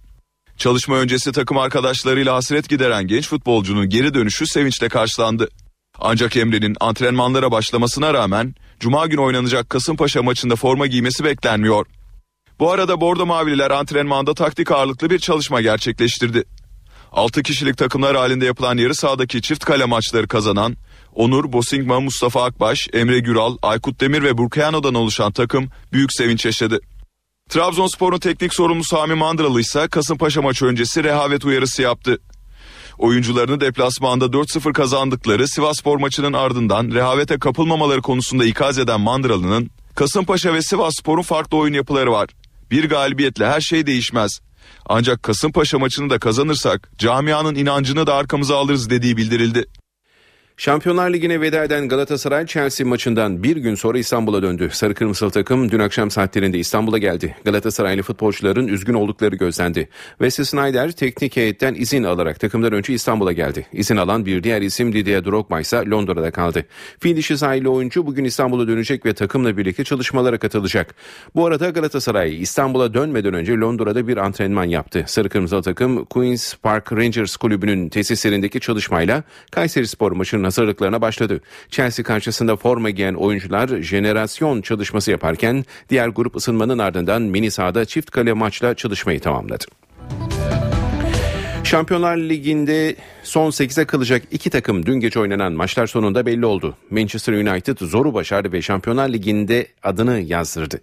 [0.57, 5.49] Çalışma öncesi takım arkadaşlarıyla hasret gideren genç futbolcunun geri dönüşü sevinçle karşılandı.
[5.99, 11.85] Ancak Emre'nin antrenmanlara başlamasına rağmen Cuma günü oynanacak Kasımpaşa maçında forma giymesi beklenmiyor.
[12.59, 16.43] Bu arada Bordo Mavililer antrenmanda taktik ağırlıklı bir çalışma gerçekleştirdi.
[17.11, 20.77] 6 kişilik takımlar halinde yapılan yarı sahadaki çift kale maçları kazanan
[21.15, 26.79] Onur, Bosingma, Mustafa Akbaş, Emre Güral, Aykut Demir ve Burkayano'dan oluşan takım büyük sevinç yaşadı.
[27.49, 32.19] Trabzonspor'un teknik sorumlusu Sami Mandralı ise Kasımpaşa maçı öncesi rehavet uyarısı yaptı.
[32.97, 40.61] Oyuncularını deplasmanda 4-0 kazandıkları Sivasspor maçının ardından rehavete kapılmamaları konusunda ikaz eden Mandralı'nın Kasımpaşa ve
[40.61, 42.29] Sivasspor'un farklı oyun yapıları var.
[42.71, 44.39] Bir galibiyetle her şey değişmez.
[44.85, 49.65] Ancak Kasımpaşa maçını da kazanırsak camianın inancını da arkamıza alırız dediği bildirildi.
[50.61, 54.69] Şampiyonlar Ligi'ne veda eden Galatasaray Chelsea maçından bir gün sonra İstanbul'a döndü.
[54.71, 57.35] Sarı Kırmızılı takım dün akşam saatlerinde İstanbul'a geldi.
[57.45, 59.89] Galatasaraylı futbolcuların üzgün oldukları gözlendi.
[60.09, 63.67] Wesley Snyder teknik heyetten izin alarak takımdan önce İstanbul'a geldi.
[63.73, 66.65] İzin alan bir diğer isim Didier Drogba ise Londra'da kaldı.
[66.99, 70.95] Fil dişi sahili oyuncu bugün İstanbul'a dönecek ve takımla birlikte çalışmalara katılacak.
[71.35, 75.03] Bu arada Galatasaray İstanbul'a dönmeden önce Londra'da bir antrenman yaptı.
[75.07, 81.41] Sarı Kırmızılı takım Queen's Park Rangers kulübünün tesislerindeki çalışmayla Kayseri Spor maçının hazırlıklarına başladı.
[81.69, 88.11] Chelsea karşısında forma giyen oyuncular jenerasyon çalışması yaparken diğer grup ısınmanın ardından mini sahada çift
[88.11, 89.65] kale maçla çalışmayı tamamladı.
[91.63, 96.77] Şampiyonlar Ligi'nde son 8'e kalacak iki takım dün gece oynanan maçlar sonunda belli oldu.
[96.89, 100.81] Manchester United zoru başardı ve Şampiyonlar Ligi'nde adını yazdırdı.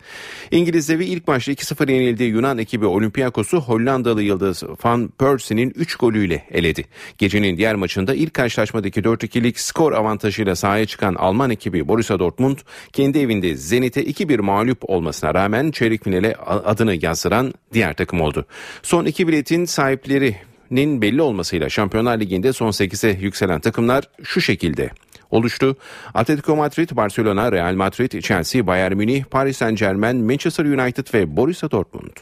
[0.50, 6.44] İngiliz devi ilk maçta 2-0 yenildiği Yunan ekibi Olympiakos'u Hollandalı yıldız Van Persie'nin 3 golüyle
[6.50, 6.84] eledi.
[7.18, 12.58] Gecenin diğer maçında ilk karşılaşmadaki 4-2'lik skor avantajıyla sahaya çıkan Alman ekibi Borussia Dortmund
[12.92, 18.46] kendi evinde Zenit'e 2-1 mağlup olmasına rağmen çeyrek finale adını yazdıran diğer takım oldu.
[18.82, 24.90] Son iki biletin sahipleri nin belli olmasıyla Şampiyonlar Ligi'nde son 8'e yükselen takımlar şu şekilde
[25.31, 25.76] oluştu.
[26.14, 31.70] Atletico Madrid, Barcelona, Real Madrid, Chelsea, Bayern Münih, Paris Saint Germain, Manchester United ve Borussia
[31.70, 32.12] Dortmund.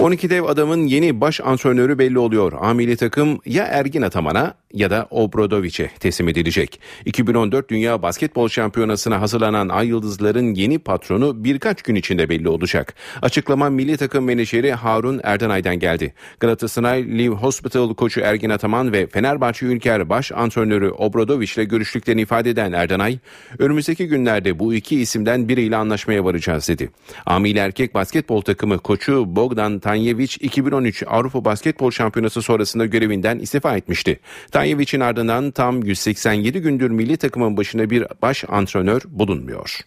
[0.00, 2.52] 12 dev adamın yeni baş antrenörü belli oluyor.
[2.60, 6.80] Amili takım ya Ergin Ataman'a ya da Obradovic'e teslim edilecek.
[7.04, 12.94] 2014 Dünya Basketbol Şampiyonası'na hazırlanan Ay Yıldızların yeni patronu birkaç gün içinde belli olacak.
[13.22, 16.14] Açıklama milli takım menajeri Harun Erdenay'dan geldi.
[16.40, 22.50] Galatasaray Live Hospital koçu Ergin Ataman ve Fenerbahçe Ülker baş antrenörü Obradovic ile görüştüklerini ifade
[22.50, 23.18] eden Erdenay,
[23.58, 26.90] önümüzdeki günlerde bu iki isimden biriyle anlaşmaya varacağız dedi.
[27.26, 34.20] Amili erkek basketbol takımı koçu Bogdan Tanyevic 2013 Avrupa Basketbol Şampiyonası sonrasında görevinden istifa etmişti.
[34.50, 39.80] Tanyevic'in ardından tam 187 gündür milli takımın başına bir baş antrenör bulunmuyor.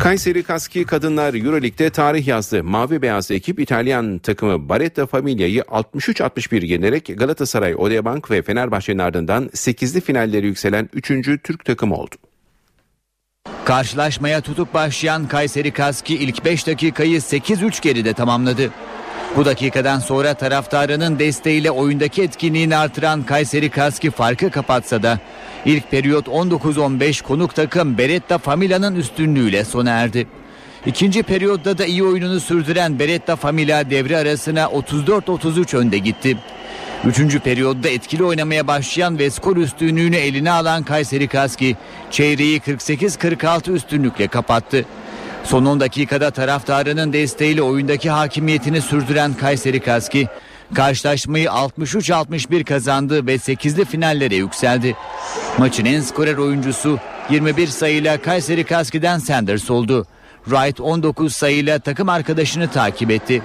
[0.00, 2.64] Kayseri Kaski Kadınlar Euroleague'de tarih yazdı.
[2.64, 10.00] Mavi beyaz ekip İtalyan takımı Baretta Familya'yı 63-61 yenerek Galatasaray, Odeabank ve Fenerbahçe'nin ardından 8'li
[10.00, 11.08] finalleri yükselen 3.
[11.42, 12.14] Türk takımı oldu.
[13.64, 18.70] Karşılaşmaya tutup başlayan Kayseri Kaski ilk 5 dakikayı 8-3 geride tamamladı.
[19.36, 25.18] Bu dakikadan sonra taraftarının desteğiyle oyundaki etkinliğini artıran Kayseri Kaski farkı kapatsa da
[25.64, 30.26] ilk periyot 19-15 konuk takım Beretta Famila'nın üstünlüğüyle sona erdi.
[30.86, 36.38] İkinci periyotta da iyi oyununu sürdüren Beretta Famila devre arasına 34-33 önde gitti.
[37.04, 41.76] Üçüncü periyotta etkili oynamaya başlayan ve skor üstünlüğünü eline alan Kayseri Kaski
[42.10, 44.84] çeyreği 48-46 üstünlükle kapattı.
[45.44, 50.28] Son 10 dakikada taraftarının desteğiyle oyundaki hakimiyetini sürdüren Kayseri Kaski
[50.74, 54.96] karşılaşmayı 63-61 kazandı ve 8'li finallere yükseldi.
[55.58, 56.98] Maçın en skorer oyuncusu
[57.30, 60.06] 21 sayıyla Kayseri Kaski'den Sanders oldu.
[60.44, 63.42] Wright 19 sayıyla takım arkadaşını takip etti.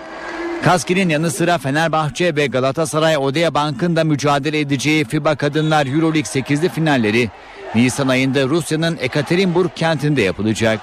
[0.64, 6.70] Kaski'nin yanı sıra Fenerbahçe ve Galatasaray Odea Bank'ın da mücadele edeceği FIBA Kadınlar Euroleague 8'li
[6.70, 7.30] finalleri
[7.76, 10.80] Nisan ayında Rusya'nın Ekaterinburg kentinde yapılacak.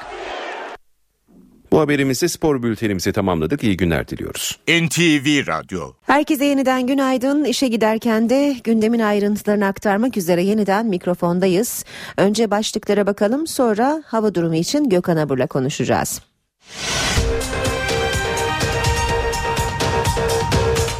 [1.73, 3.65] Bu haberimizi spor bültenimizi tamamladık.
[3.65, 4.59] İyi günler diliyoruz.
[4.69, 5.93] NTV Radyo.
[6.03, 7.45] Herkese yeniden günaydın.
[7.45, 11.85] İşe giderken de gündemin ayrıntılarını aktarmak üzere yeniden mikrofondayız.
[12.17, 16.21] Önce başlıklara bakalım sonra hava durumu için Gökhan Abur'la konuşacağız.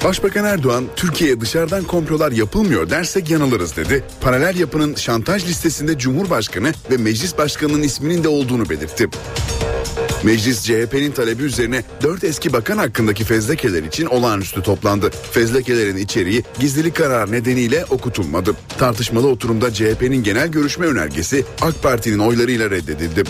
[0.05, 4.05] Başbakan Erdoğan Türkiye'ye dışarıdan komplolar yapılmıyor dersek yanılırız dedi.
[4.21, 9.09] Paralel yapının şantaj listesinde Cumhurbaşkanı ve Meclis Başkanı'nın isminin de olduğunu belirtti.
[10.23, 15.11] Meclis CHP'nin talebi üzerine 4 eski bakan hakkındaki fezlekeler için olağanüstü toplandı.
[15.33, 18.55] Fezlekelerin içeriği gizlilik kararı nedeniyle okutulmadı.
[18.79, 23.23] Tartışmalı oturumda CHP'nin genel görüşme önergesi AK Parti'nin oylarıyla reddedildi.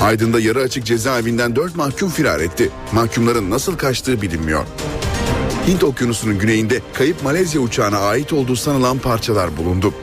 [0.00, 2.70] Aydın'da yarı açık cezaevinden 4 mahkum firar etti.
[2.92, 4.64] Mahkumların nasıl kaçtığı bilinmiyor.
[5.70, 9.94] Hint okyanusunun güneyinde kayıp Malezya uçağına ait olduğu sanılan parçalar bulundu.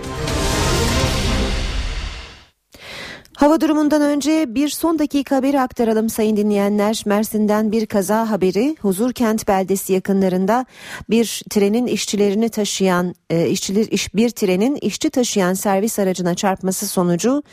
[3.38, 7.04] Hava durumundan önce bir son dakika haberi aktaralım sayın dinleyenler.
[7.06, 8.76] Mersin'den bir kaza haberi.
[8.82, 10.66] Huzurkent beldesi yakınlarında
[11.10, 17.44] bir trenin işçilerini taşıyan e, işçiler iş bir trenin işçi taşıyan servis aracına çarpması sonucu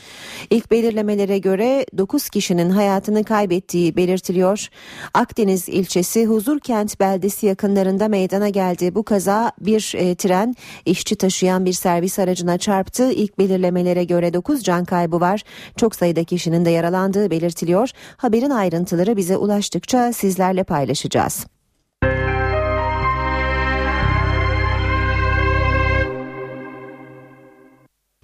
[0.49, 4.67] ilk belirlemelere göre 9 kişinin hayatını kaybettiği belirtiliyor.
[5.13, 8.95] Akdeniz ilçesi Huzurkent beldesi yakınlarında meydana geldi.
[8.95, 10.55] Bu kaza bir e, tren
[10.85, 13.11] işçi taşıyan bir servis aracına çarptı.
[13.11, 15.43] İlk belirlemelere göre 9 can kaybı var.
[15.77, 17.89] Çok sayıda kişinin de yaralandığı belirtiliyor.
[18.17, 21.45] Haberin ayrıntıları bize ulaştıkça sizlerle paylaşacağız.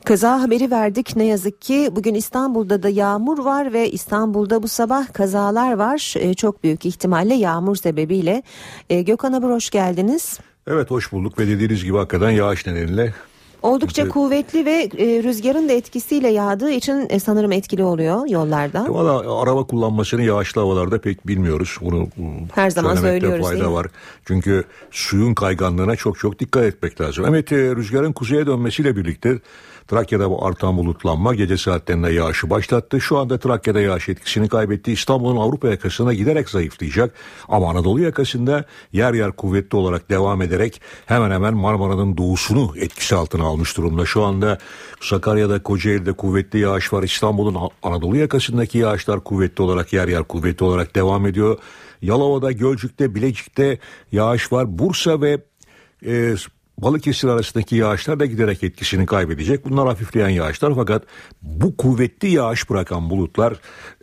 [0.05, 5.13] Kaza haberi verdik ne yazık ki bugün İstanbul'da da yağmur var ve İstanbul'da bu sabah
[5.13, 8.43] kazalar var ee, çok büyük ihtimalle yağmur sebebiyle.
[8.89, 10.39] Ee, Gökhan Abur hoş geldiniz.
[10.67, 13.13] Evet hoş bulduk ve dediğiniz gibi hakikaten yağış nedeniyle
[13.63, 14.11] Oldukça evet.
[14.11, 18.85] kuvvetli ve e, rüzgarın da etkisiyle yağdığı için e, sanırım etkili oluyor yollarda.
[18.89, 21.77] Valla araba kullanmasını yağışlı havalarda pek bilmiyoruz.
[21.81, 22.07] Bunu
[22.55, 23.45] her zaman söylüyoruz.
[23.45, 23.87] fayda var.
[24.25, 27.25] Çünkü suyun kayganlığına çok çok dikkat etmek lazım.
[27.27, 29.39] Evet e, rüzgarın kuzeye dönmesiyle birlikte
[29.91, 33.01] Trakya'da bu artan bulutlanma gece saatlerinde yağışı başlattı.
[33.01, 34.91] Şu anda Trakya'da yağış etkisini kaybetti.
[34.91, 37.13] İstanbul'un Avrupa yakasına giderek zayıflayacak.
[37.49, 43.43] Ama Anadolu yakasında yer yer kuvvetli olarak devam ederek hemen hemen Marmara'nın doğusunu etkisi altına
[43.43, 44.05] almış durumda.
[44.05, 44.57] Şu anda
[45.01, 47.03] Sakarya'da, Kocaeli'de kuvvetli yağış var.
[47.03, 51.57] İstanbul'un Anadolu yakasındaki yağışlar kuvvetli olarak yer yer kuvvetli olarak devam ediyor.
[52.01, 53.79] Yalova'da, Gölcük'te, Bilecik'te
[54.11, 54.79] yağış var.
[54.79, 55.41] Bursa ve
[56.05, 56.35] e,
[56.81, 59.65] Balıkesir arasındaki yağışlar da giderek etkisini kaybedecek.
[59.65, 61.03] Bunlar hafifleyen yağışlar fakat
[61.41, 63.53] bu kuvvetli yağış bırakan bulutlar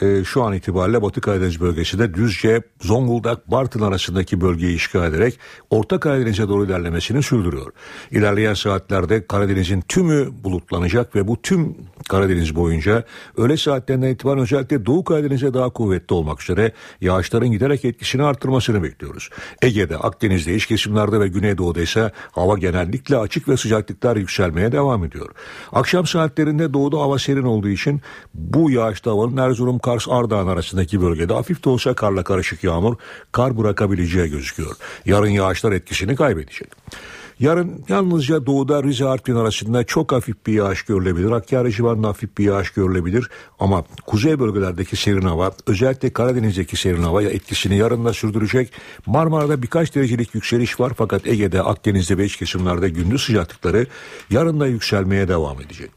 [0.03, 5.39] e, şu an itibariyle Batı Karadeniz bölgesinde Düzce, Zonguldak, Bartın arasındaki bölgeyi işgal ederek
[5.71, 7.73] Orta Karadeniz'e doğru ilerlemesini sürdürüyor.
[8.11, 11.77] İlerleyen saatlerde Karadeniz'in tümü bulutlanacak ve bu tüm
[12.09, 13.05] Karadeniz boyunca
[13.37, 19.31] öğle saatlerinden itibaren özellikle Doğu Karadeniz'e daha kuvvetli olmak üzere yağışların giderek etkisini arttırmasını bekliyoruz.
[19.63, 25.29] Ege'de, Akdeniz'de, iç kesimlerde ve Güneydoğu'da ise hava genellikle açık ve sıcaklıklar yükselmeye devam ediyor.
[25.73, 28.01] Akşam saatlerinde doğuda hava serin olduğu için
[28.35, 32.97] bu yağışta havanın Erzurum, Kars, Ardahan arasındaki bölgede hafif de olsa karla karışık yağmur
[33.33, 34.77] kar bırakabileceği gözüküyor.
[35.05, 36.69] Yarın yağışlar etkisini kaybedecek.
[37.41, 41.31] Yarın yalnızca doğuda Rize Artvin arasında çok hafif bir yağış görülebilir.
[41.31, 43.31] Hakkari civarında hafif bir yağış görülebilir.
[43.61, 48.73] Ama kuzey bölgelerdeki serin hava özellikle Karadeniz'deki serin hava etkisini yarın da sürdürecek.
[49.07, 53.87] Marmara'da birkaç derecelik yükseliş var fakat Ege'de, Akdeniz'de ve iç kesimlerde gündüz sıcaklıkları
[54.31, 55.91] yarın da yükselmeye devam edecek.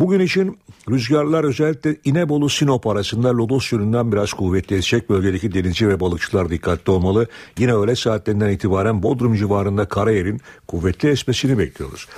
[0.00, 0.58] Bugün için
[0.90, 5.10] rüzgarlar özellikle İnebolu Sinop arasında lodos yönünden biraz kuvvetli esecek.
[5.10, 7.26] Bölgedeki denizci ve balıkçılar dikkatli olmalı.
[7.58, 12.08] Yine öğle saatlerinden itibaren Bodrum civarında Karayel'in kuvvetli esmesini bekliyoruz.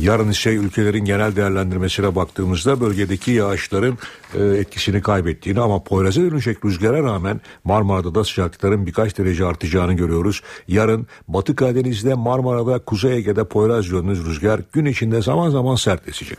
[0.00, 3.98] Yarın ise ülkelerin genel değerlendirmesine baktığımızda bölgedeki yağışların
[4.34, 10.42] e, etkisini kaybettiğini ama Poyraz'a dönecek rüzgara rağmen Marmara'da da sıcaklıkların birkaç derece artacağını görüyoruz.
[10.68, 16.38] Yarın Batı Karadeniz'de Marmara'da Kuzey Ege'de Poyraz yönlü rüzgar gün içinde zaman zaman sertleşecek.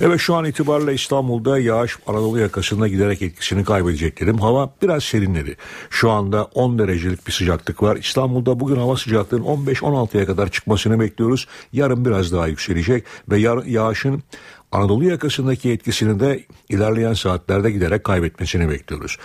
[0.00, 4.38] Evet şu an itibariyle İstanbul'da yağış Anadolu yakasında giderek etkisini kaybedecek dedim.
[4.38, 5.56] Hava biraz serinledi.
[5.90, 7.96] Şu anda 10 derecelik bir sıcaklık var.
[7.96, 11.46] İstanbul'da bugün hava sıcaklığının 15-16'ya kadar çıkmasını bekliyoruz.
[11.72, 12.79] Yarın biraz daha yükselecek
[13.30, 14.22] ve yağ yağışın
[14.72, 19.16] Anadolu yakasındaki etkisini de ilerleyen saatlerde giderek kaybetmesini bekliyoruz.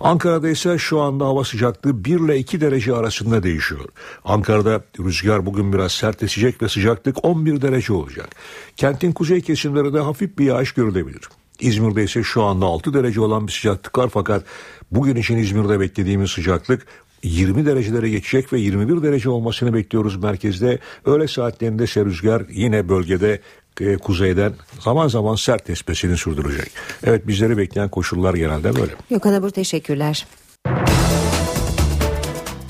[0.00, 3.84] Ankara'da ise şu anda hava sıcaklığı 1 ile 2 derece arasında değişiyor.
[4.24, 8.28] Ankara'da rüzgar bugün biraz sertleşecek ve sıcaklık 11 derece olacak.
[8.76, 11.22] Kentin kuzey kesimlerinde hafif bir yağış görülebilir.
[11.60, 14.44] İzmir'de ise şu anda 6 derece olan bir sıcaklık var fakat
[14.90, 16.86] bugün için İzmir'de beklediğimiz sıcaklık
[17.22, 20.78] 20 derecelere geçecek ve 21 derece olmasını bekliyoruz merkezde.
[21.04, 23.40] Öğle saatlerinde ise rüzgar yine bölgede
[23.80, 26.70] e, kuzeyden zaman zaman sert esmesini sürdürecek.
[27.04, 28.92] Evet bizleri bekleyen koşullar genelde böyle.
[29.10, 30.26] Gökhan Abur teşekkürler.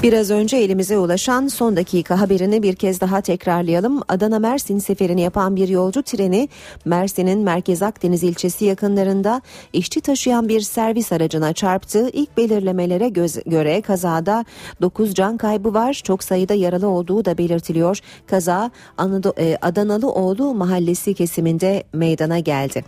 [0.02, 4.02] Biraz önce elimize ulaşan son dakika haberini bir kez daha tekrarlayalım.
[4.08, 6.48] Adana Mersin seferini yapan bir yolcu treni
[6.84, 9.42] Mersin'in Merkez Akdeniz ilçesi yakınlarında
[9.72, 12.10] işçi taşıyan bir servis aracına çarptı.
[12.12, 14.44] İlk belirlemelere göz, göre kazada
[14.82, 16.00] 9 can kaybı var.
[16.04, 17.98] Çok sayıda yaralı olduğu da belirtiliyor.
[18.26, 18.70] Kaza
[19.38, 22.84] e, Adanalıoğlu mahallesi kesiminde meydana geldi.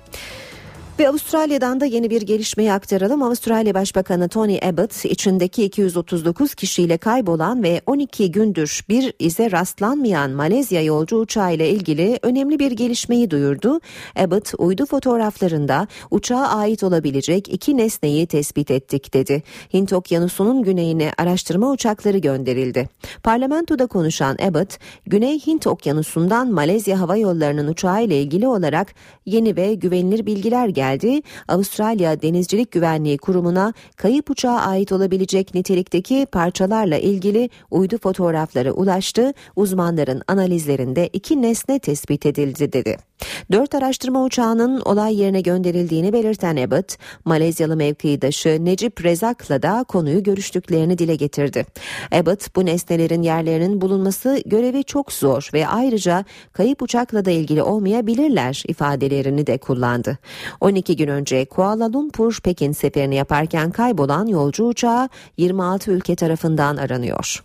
[0.99, 3.22] Ve Avustralya'dan da yeni bir gelişmeyi aktaralım.
[3.22, 10.82] Avustralya Başbakanı Tony Abbott içindeki 239 kişiyle kaybolan ve 12 gündür bir ize rastlanmayan Malezya
[10.82, 13.80] yolcu uçağı ile ilgili önemli bir gelişmeyi duyurdu.
[14.16, 19.43] Abbott uydu fotoğraflarında uçağa ait olabilecek iki nesneyi tespit ettik dedi.
[19.74, 22.88] Hint Okyanusu'nun güneyine araştırma uçakları gönderildi.
[23.22, 28.95] Parlamentoda konuşan Abbott, Güney Hint Okyanusu'ndan Malezya Hava Yolları'nın uçağı ile ilgili olarak
[29.26, 31.22] yeni ve güvenilir bilgiler geldi geldi.
[31.49, 39.33] Avustralya Denizcilik Güvenliği Kurumu'na kayıp uçağa ait olabilecek nitelikteki parçalarla ilgili uydu fotoğrafları ulaştı.
[39.57, 43.12] Uzmanların analizlerinde iki nesne tespit edildi dedi.
[43.53, 50.99] Dört araştırma uçağının olay yerine gönderildiğini belirten Abbott, Malezyalı mevkidaşı Necip Rezak'la da konuyu görüştüklerini
[50.99, 51.66] dile getirdi.
[52.12, 58.62] Abbott bu nesnelerin yerlerinin bulunması görevi çok zor ve ayrıca kayıp uçakla da ilgili olmayabilirler
[58.68, 60.18] ifadelerini de kullandı.
[60.61, 67.43] 12 gün önce Kuala Lumpur Pekin seferini yaparken kaybolan yolcu uçağı 26 ülke tarafından aranıyor.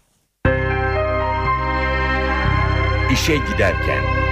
[3.14, 4.27] İşe giderken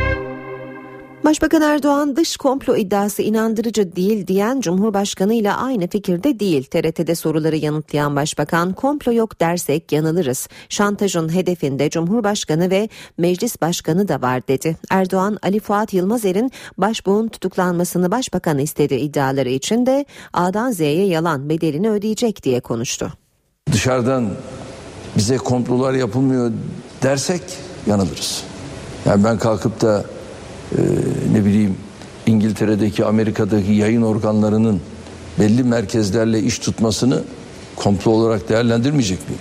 [1.26, 6.64] Başbakan Erdoğan dış komplo iddiası inandırıcı değil diyen Cumhurbaşkanı ile aynı fikirde değil.
[6.64, 10.48] TRT'de soruları yanıtlayan Başbakan komplo yok dersek yanılırız.
[10.70, 14.78] Şantajın hedefinde Cumhurbaşkanı ve Meclis Başkanı da var dedi.
[14.90, 21.90] Erdoğan Ali Fuat Yılmazer'in başbuğun tutuklanmasını başbakan istedi iddiaları için de A'dan Z'ye yalan bedelini
[21.90, 23.14] ödeyecek diye konuştu.
[23.72, 24.30] Dışarıdan
[25.18, 26.52] bize komplolar yapılmıyor
[27.04, 27.42] dersek
[27.88, 28.44] yanılırız.
[29.06, 30.06] Yani ben kalkıp da
[30.72, 30.82] e,
[31.34, 31.76] ne bileyim
[32.26, 34.82] İngiltere'deki Amerika'daki yayın organlarının
[35.40, 37.22] belli merkezlerle iş tutmasını
[37.76, 39.40] komplo olarak değerlendirmeyecek miyim?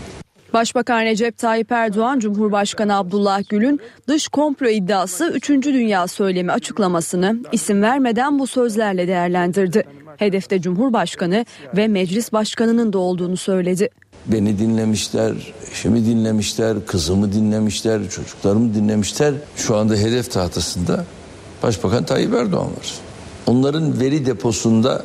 [0.52, 5.48] Başbakan Recep Tayyip Erdoğan, Cumhurbaşkanı Abdullah Gül'ün dış komplo iddiası 3.
[5.50, 9.84] Dünya söylemi açıklamasını isim vermeden bu sözlerle değerlendirdi.
[10.16, 11.44] Hedefte Cumhurbaşkanı
[11.76, 13.88] ve Meclis Başkanı'nın da olduğunu söyledi.
[14.26, 19.34] Beni dinlemişler, eşimi dinlemişler, kızımı dinlemişler, çocuklarımı dinlemişler.
[19.56, 21.04] Şu anda hedef tahtasında
[21.62, 22.94] Başbakan Tayyip Erdoğan var.
[23.46, 25.04] Onların veri deposunda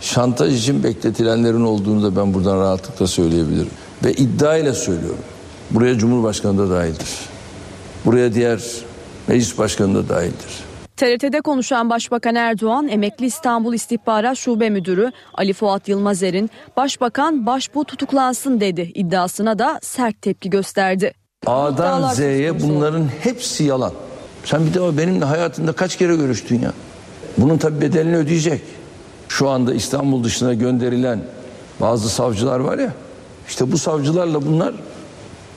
[0.00, 3.70] şantaj için bekletilenlerin olduğunu da ben buradan rahatlıkla söyleyebilirim.
[4.04, 5.24] Ve iddia ile söylüyorum.
[5.70, 7.08] Buraya Cumhurbaşkanı da dahildir.
[8.04, 8.60] Buraya diğer
[9.28, 10.63] meclis başkanı da dahildir.
[10.96, 18.60] TRT'de konuşan Başbakan Erdoğan, emekli İstanbul İstihbarat Şube Müdürü Ali Fuat Yılmazer'in Başbakan başbu tutuklansın
[18.60, 21.12] dedi iddiasına da sert tepki gösterdi.
[21.46, 23.92] A'dan Z'ye bunların hepsi yalan.
[24.44, 26.72] Sen bir de benimle hayatında kaç kere görüştün ya?
[27.38, 28.62] Bunun tabi bedelini ödeyecek.
[29.28, 31.20] Şu anda İstanbul dışına gönderilen
[31.80, 32.92] bazı savcılar var ya.
[33.48, 34.74] İşte bu savcılarla bunlar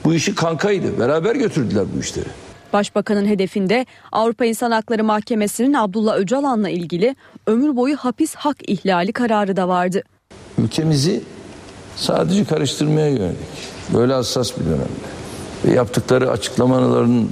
[0.04, 1.00] bu işi kankaydı.
[1.00, 2.28] Beraber götürdüler bu işleri.
[2.72, 7.16] Başbakanın hedefinde Avrupa İnsan Hakları Mahkemesi'nin Abdullah Öcalan'la ilgili
[7.46, 10.02] ömür boyu hapis hak ihlali kararı da vardı.
[10.58, 11.22] Ülkemizi
[11.96, 13.36] sadece karıştırmaya yönelik
[13.94, 15.08] böyle hassas bir dönemde
[15.64, 17.28] ve yaptıkları açıklamaların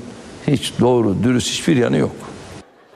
[0.47, 2.17] hiç doğru, dürüst hiçbir yanı yok.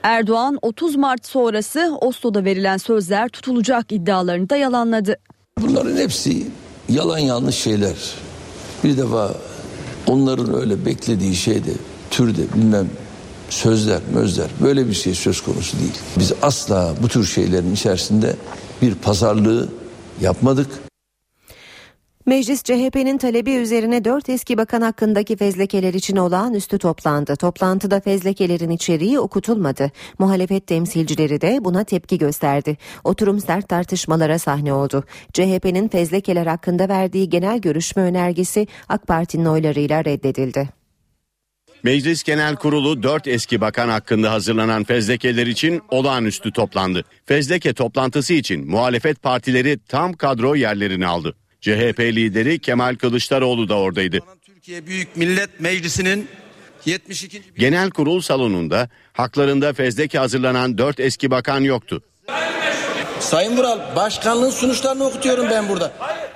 [0.03, 5.15] Erdoğan 30 Mart sonrası Oslo'da verilen sözler tutulacak iddialarını da yalanladı.
[5.59, 6.47] Bunların hepsi
[6.89, 7.95] yalan yanlış şeyler.
[8.83, 9.31] Bir defa
[10.07, 11.71] onların öyle beklediği şeyde
[12.11, 12.87] türde bilmem
[13.49, 15.97] sözler, mözler böyle bir şey söz konusu değil.
[16.19, 18.35] Biz asla bu tür şeylerin içerisinde
[18.81, 19.69] bir pazarlığı
[20.21, 20.67] yapmadık.
[22.25, 27.35] Meclis CHP'nin talebi üzerine dört eski bakan hakkındaki fezlekeler için olağanüstü toplandı.
[27.35, 29.91] Toplantıda fezlekelerin içeriği okutulmadı.
[30.19, 32.77] Muhalefet temsilcileri de buna tepki gösterdi.
[33.03, 35.03] Oturum sert tartışmalara sahne oldu.
[35.33, 40.80] CHP'nin fezlekeler hakkında verdiği genel görüşme önergesi AK Parti'nin oylarıyla reddedildi.
[41.83, 47.03] Meclis Genel Kurulu 4 eski bakan hakkında hazırlanan fezlekeler için olağanüstü toplandı.
[47.25, 51.35] Fezleke toplantısı için muhalefet partileri tam kadro yerlerini aldı.
[51.61, 54.19] CHP lideri Kemal Kılıçdaroğlu da oradaydı.
[54.45, 56.27] Türkiye Büyük Millet Meclisi'nin
[56.85, 57.41] 72.
[57.57, 62.03] Genel kurul salonunda haklarında fezleke hazırlanan 4 eski bakan yoktu.
[63.21, 65.91] Sayın Vural başkanlığın sonuçlarını okutuyorum ben burada.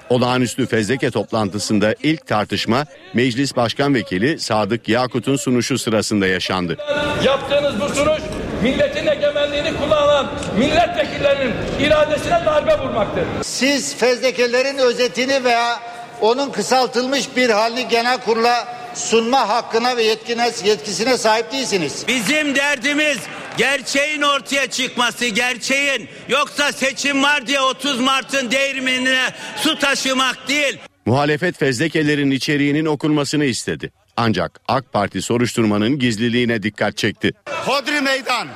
[0.10, 6.78] Olağanüstü fezleke toplantısında ilk tartışma Meclis Başkan Vekili Sadık Yakut'un sunuşu sırasında yaşandı.
[7.24, 8.22] Yaptığınız bu sunuş
[8.64, 10.28] milletin egemenliğini kullanan
[10.58, 13.24] milletvekillerinin iradesine darbe vurmaktır.
[13.42, 15.80] Siz fezlekelerin özetini veya
[16.22, 22.04] onun kısaltılmış bir halini genel kurula sunma hakkına ve yetkine, yetkisine sahip değilsiniz.
[22.08, 23.18] Bizim derdimiz
[23.58, 26.10] gerçeğin ortaya çıkması, gerçeğin.
[26.30, 30.78] Yoksa seçim var diye 30 Mart'ın değirmenine su taşımak değil.
[31.06, 33.92] Muhalefet fezlekelerin içeriğinin okunmasını istedi.
[34.18, 37.32] Ancak AK Parti soruşturmanın gizliliğine dikkat çekti.
[37.50, 38.48] Hodri meydan.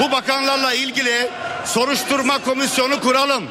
[0.00, 1.28] Bu bakanlarla ilgili
[1.64, 3.44] soruşturma komisyonu kuralım.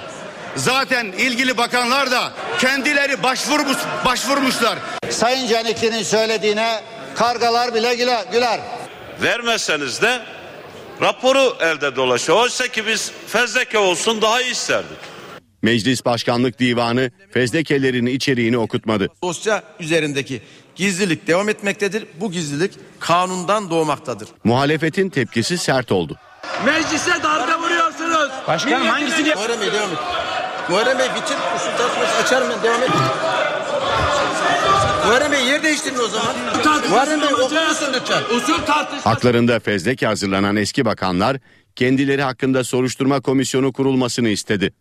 [0.56, 4.80] Zaten ilgili bakanlar da kendileri başvurmuş, başvurmuşlar.
[5.10, 6.82] Sayın Canikli'nin söylediğine
[7.16, 8.26] kargalar bile güler.
[8.32, 8.60] güler.
[9.22, 10.20] Vermezseniz de
[11.02, 12.38] raporu elde dolaşıyor.
[12.38, 14.98] Oysa ki biz fezleke olsun daha iyi isterdik.
[15.62, 19.08] Meclis Başkanlık Divanı fezlekelerin içeriğini okutmadı.
[19.24, 20.42] Dosya üzerindeki
[20.76, 22.06] gizlilik devam etmektedir.
[22.20, 24.28] Bu gizlilik kanundan doğmaktadır.
[24.44, 26.18] Muhalefetin tepkisi sert oldu.
[26.66, 28.30] Meclise darbe vuruyorsunuz.
[28.48, 29.38] Başkanım hangisini yap?
[29.38, 29.98] Muharrem Bey devam et.
[30.70, 31.38] Muharrem Bey bitir.
[31.56, 32.90] Usul tartışması açarım ben devam et.
[35.06, 36.36] Muharrem Bey yer değiştirin o zaman.
[36.90, 38.24] Muharrem Bey okur musun lütfen?
[38.38, 39.10] Usul tartışması.
[39.10, 41.38] Haklarında fezleke hazırlanan eski bakanlar
[41.76, 44.74] kendileri hakkında soruşturma komisyonu kurulmasını istedi.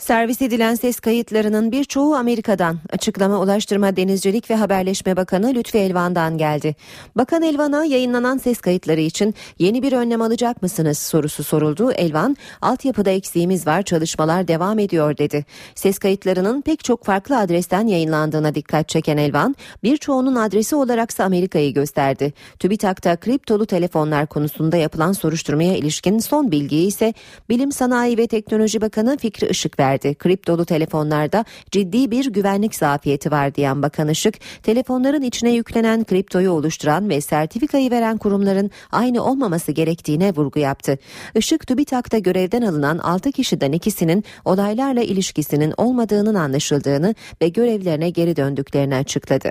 [0.00, 2.78] Servis edilen ses kayıtlarının birçoğu Amerika'dan.
[2.92, 6.76] Açıklama Ulaştırma Denizcilik ve Haberleşme Bakanı Lütfi Elvan'dan geldi.
[7.16, 11.92] Bakan Elvan'a yayınlanan ses kayıtları için yeni bir önlem alacak mısınız sorusu soruldu.
[11.92, 15.44] Elvan, altyapıda eksiğimiz var çalışmalar devam ediyor dedi.
[15.74, 22.32] Ses kayıtlarının pek çok farklı adresten yayınlandığına dikkat çeken Elvan, birçoğunun adresi olaraksa Amerika'yı gösterdi.
[22.58, 27.14] TÜBİTAK'ta kriptolu telefonlar konusunda yapılan soruşturmaya ilişkin son bilgiyi ise
[27.48, 30.14] Bilim Sanayi ve Teknoloji Bakanı Fikri Işık verdi verdi.
[30.14, 37.08] Kriptolu telefonlarda ciddi bir güvenlik zafiyeti var diyen Bakan Işık, telefonların içine yüklenen kriptoyu oluşturan
[37.08, 40.98] ve sertifikayı veren kurumların aynı olmaması gerektiğine vurgu yaptı.
[41.34, 48.94] Işık TÜBİTAK'ta görevden alınan 6 kişiden ikisinin olaylarla ilişkisinin olmadığının anlaşıldığını ve görevlerine geri döndüklerini
[48.94, 49.50] açıkladı.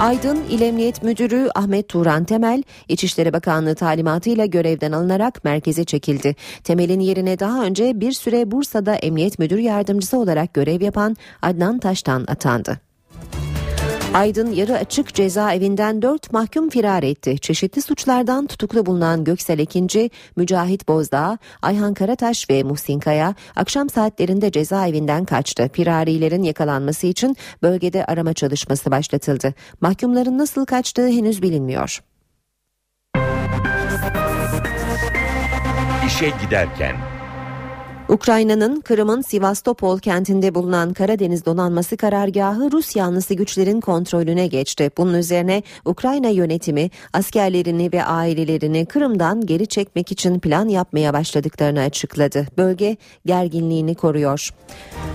[0.00, 6.36] Aydın İl Emniyet Müdürü Ahmet Turan Temel, İçişleri Bakanlığı talimatıyla görevden alınarak merkeze çekildi.
[6.64, 12.24] Temel'in yerine daha önce bir süre Bursa'da Emniyet Müdür Yardımcısı olarak görev yapan Adnan Taştan
[12.28, 12.87] atandı.
[14.14, 17.38] Aydın yarı açık cezaevinden 4 mahkum firar etti.
[17.38, 24.52] Çeşitli suçlardan tutuklu bulunan Göksel Ekinci, Mücahit Bozdağ, Ayhan Karataş ve Muhsin Kaya akşam saatlerinde
[24.52, 25.70] cezaevinden kaçtı.
[25.72, 29.54] Firarilerin yakalanması için bölgede arama çalışması başlatıldı.
[29.80, 32.00] Mahkumların nasıl kaçtığı henüz bilinmiyor.
[36.06, 36.96] İşe giderken
[38.08, 44.90] Ukrayna'nın Kırım'ın Sivastopol kentinde bulunan Karadeniz donanması karargahı Rus yanlısı güçlerin kontrolüne geçti.
[44.96, 52.46] Bunun üzerine Ukrayna yönetimi askerlerini ve ailelerini Kırım'dan geri çekmek için plan yapmaya başladıklarını açıkladı.
[52.58, 52.96] Bölge
[53.26, 54.50] gerginliğini koruyor.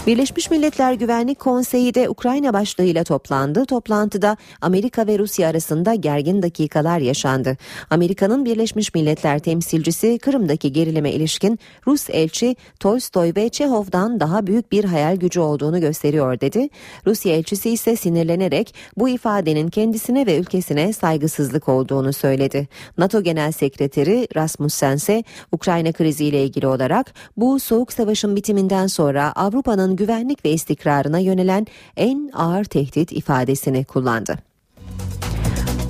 [0.07, 3.65] Birleşmiş Milletler Güvenlik Konseyi de Ukrayna başlığıyla toplandı.
[3.65, 7.57] Toplantıda Amerika ve Rusya arasında gergin dakikalar yaşandı.
[7.89, 14.83] Amerika'nın Birleşmiş Milletler temsilcisi Kırım'daki gerilime ilişkin Rus elçi Tolstoy ve Çehov'dan daha büyük bir
[14.83, 16.69] hayal gücü olduğunu gösteriyor dedi.
[17.05, 22.67] Rusya elçisi ise sinirlenerek bu ifadenin kendisine ve ülkesine saygısızlık olduğunu söyledi.
[22.97, 29.95] NATO Genel Sekreteri Rasmussen ise Ukrayna kriziyle ilgili olarak bu soğuk savaşın bitiminden sonra Avrupa'nın
[29.95, 31.67] güvenlik ve istikrarına yönelen
[31.97, 34.52] en ağır tehdit ifadesini kullandı.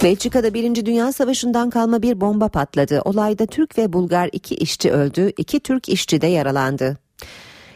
[0.03, 3.01] Belçika'da Birinci Dünya Savaşı'ndan kalma bir bomba patladı.
[3.05, 6.97] Olayda Türk ve Bulgar iki işçi öldü, iki Türk işçi de yaralandı.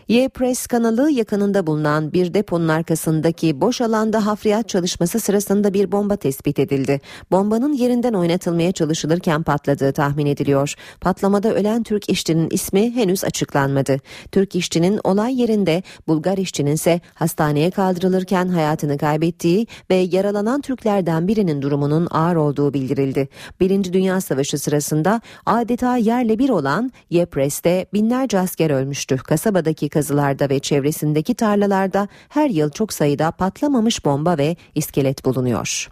[0.07, 6.59] Y-Press kanalı yakınında bulunan bir deponun arkasındaki boş alanda hafriyat çalışması sırasında bir bomba tespit
[6.59, 7.01] edildi.
[7.31, 10.73] Bombanın yerinden oynatılmaya çalışılırken patladığı tahmin ediliyor.
[11.01, 13.97] Patlamada ölen Türk işçinin ismi henüz açıklanmadı.
[14.31, 21.61] Türk işçinin olay yerinde, Bulgar işçinin ise hastaneye kaldırılırken hayatını kaybettiği ve yaralanan Türklerden birinin
[21.61, 23.29] durumunun ağır olduğu bildirildi.
[23.59, 29.17] Birinci Dünya Savaşı sırasında adeta yerle bir olan Ypres'te binlerce asker ölmüştü.
[29.17, 35.89] Kasabadaki kazılarda ve çevresindeki tarlalarda her yıl çok sayıda patlamamış bomba ve iskelet bulunuyor.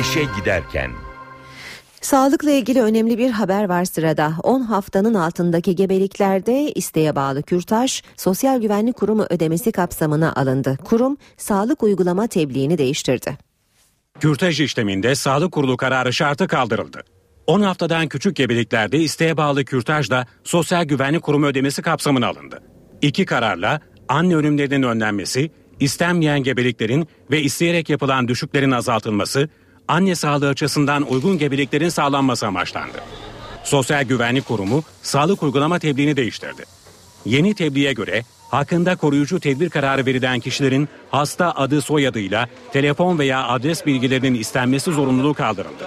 [0.00, 0.90] İşe giderken
[2.00, 4.32] Sağlıkla ilgili önemli bir haber var sırada.
[4.42, 10.78] 10 haftanın altındaki gebeliklerde isteğe bağlı kürtaj Sosyal Güvenlik Kurumu ödemesi kapsamına alındı.
[10.84, 13.38] Kurum sağlık uygulama tebliğini değiştirdi.
[14.20, 17.02] Kürtaj işleminde sağlık kurulu kararı şartı kaldırıldı.
[17.48, 22.62] 10 haftadan küçük gebeliklerde isteğe bağlı kürtaj da Sosyal Güvenlik Kurumu ödemesi kapsamına alındı.
[23.02, 29.48] İki kararla anne ölümlerinin önlenmesi, istenmeyen gebeliklerin ve isteyerek yapılan düşüklerin azaltılması,
[29.88, 32.98] anne sağlığı açısından uygun gebeliklerin sağlanması amaçlandı.
[33.64, 36.62] Sosyal Güvenlik Kurumu sağlık uygulama tebliğini değiştirdi.
[37.24, 43.86] Yeni tebliğe göre hakkında koruyucu tedbir kararı verilen kişilerin hasta adı soyadıyla telefon veya adres
[43.86, 45.84] bilgilerinin istenmesi zorunluluğu kaldırıldı.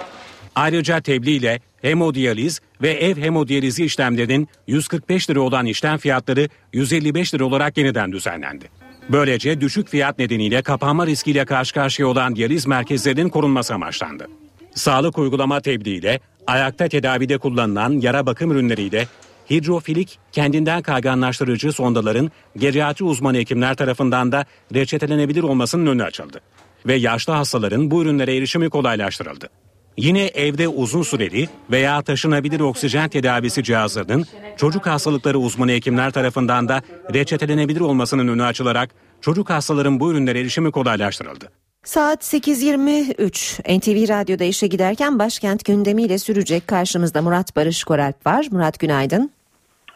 [0.55, 7.45] Ayrıca tebliğ ile hemodiyaliz ve ev hemodiyalizi işlemlerinin 145 lira olan işlem fiyatları 155 lira
[7.45, 8.69] olarak yeniden düzenlendi.
[9.09, 14.27] Böylece düşük fiyat nedeniyle kapanma riskiyle karşı karşıya olan diyaliz merkezlerinin korunması amaçlandı.
[14.75, 19.07] Sağlık uygulama tebliğiyle ayakta tedavide kullanılan yara bakım ürünleriyle
[19.49, 26.41] hidrofilik kendinden kayganlaştırıcı sondaların geriatri uzmanı hekimler tarafından da reçetelenebilir olmasının önü açıldı.
[26.85, 29.49] Ve yaşlı hastaların bu ürünlere erişimi kolaylaştırıldı.
[29.97, 34.25] Yine evde uzun süreli veya taşınabilir oksijen tedavisi cihazlarının
[34.57, 36.81] çocuk hastalıkları uzmanı hekimler tarafından da
[37.13, 38.89] reçetelenebilir olmasının önü açılarak
[39.21, 41.51] çocuk hastaların bu ürünlere erişimi kolaylaştırıldı.
[41.83, 48.47] Saat 8.23 NTV Radyo'da işe giderken başkent gündemiyle sürecek karşımızda Murat Barış Koralp var.
[48.51, 49.31] Murat günaydın.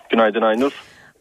[0.09, 0.71] Günaydın Aynur.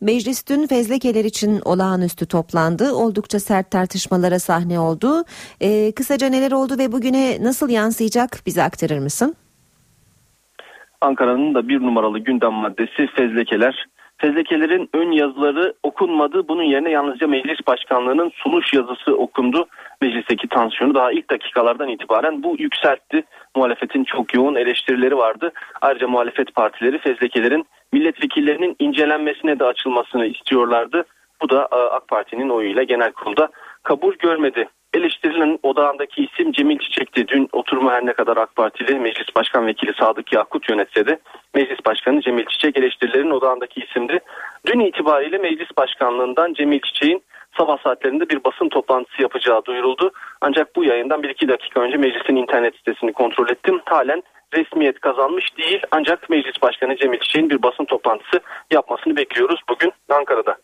[0.04, 2.92] Meclis dün fezlekeler için olağanüstü toplandı.
[2.92, 5.24] Oldukça sert tartışmalara sahne oldu.
[5.60, 9.34] Ee, kısaca neler oldu ve bugüne nasıl yansıyacak bize aktarır mısın?
[11.00, 13.86] Ankara'nın da bir numaralı gündem maddesi fezlekeler.
[14.24, 16.48] Fezlekelerin ön yazıları okunmadı.
[16.48, 19.66] Bunun yerine yalnızca meclis başkanlığının sunuş yazısı okundu.
[20.00, 23.24] Meclisteki tansiyonu daha ilk dakikalardan itibaren bu yükseltti.
[23.56, 25.52] Muhalefetin çok yoğun eleştirileri vardı.
[25.80, 31.04] Ayrıca muhalefet partileri fezlekelerin milletvekillerinin incelenmesine de açılmasını istiyorlardı.
[31.42, 33.48] Bu da e, AK Parti'nin oyuyla genel kurulda
[33.82, 34.68] kabul görmedi.
[34.94, 37.28] Eleştirilen odağındaki isim Cemil Çiçek'ti.
[37.28, 41.18] Dün oturma her ne kadar AK Partili Meclis Başkan Vekili Sadık Yakut yönetse de
[41.54, 44.18] Meclis Başkanı Cemil Çiçek eleştirilerin odağındaki isimdi.
[44.66, 47.22] Dün itibariyle Meclis Başkanlığından Cemil Çiçek'in
[47.56, 50.12] sabah saatlerinde bir basın toplantısı yapacağı duyuruldu.
[50.40, 53.80] Ancak bu yayından 1-2 dakika önce meclisin internet sitesini kontrol ettim.
[53.84, 54.22] Halen
[54.56, 58.40] resmiyet kazanmış değil ancak Meclis Başkanı Cemil Çiçek'in bir basın toplantısı
[58.72, 60.56] yapmasını bekliyoruz bugün Ankara'da.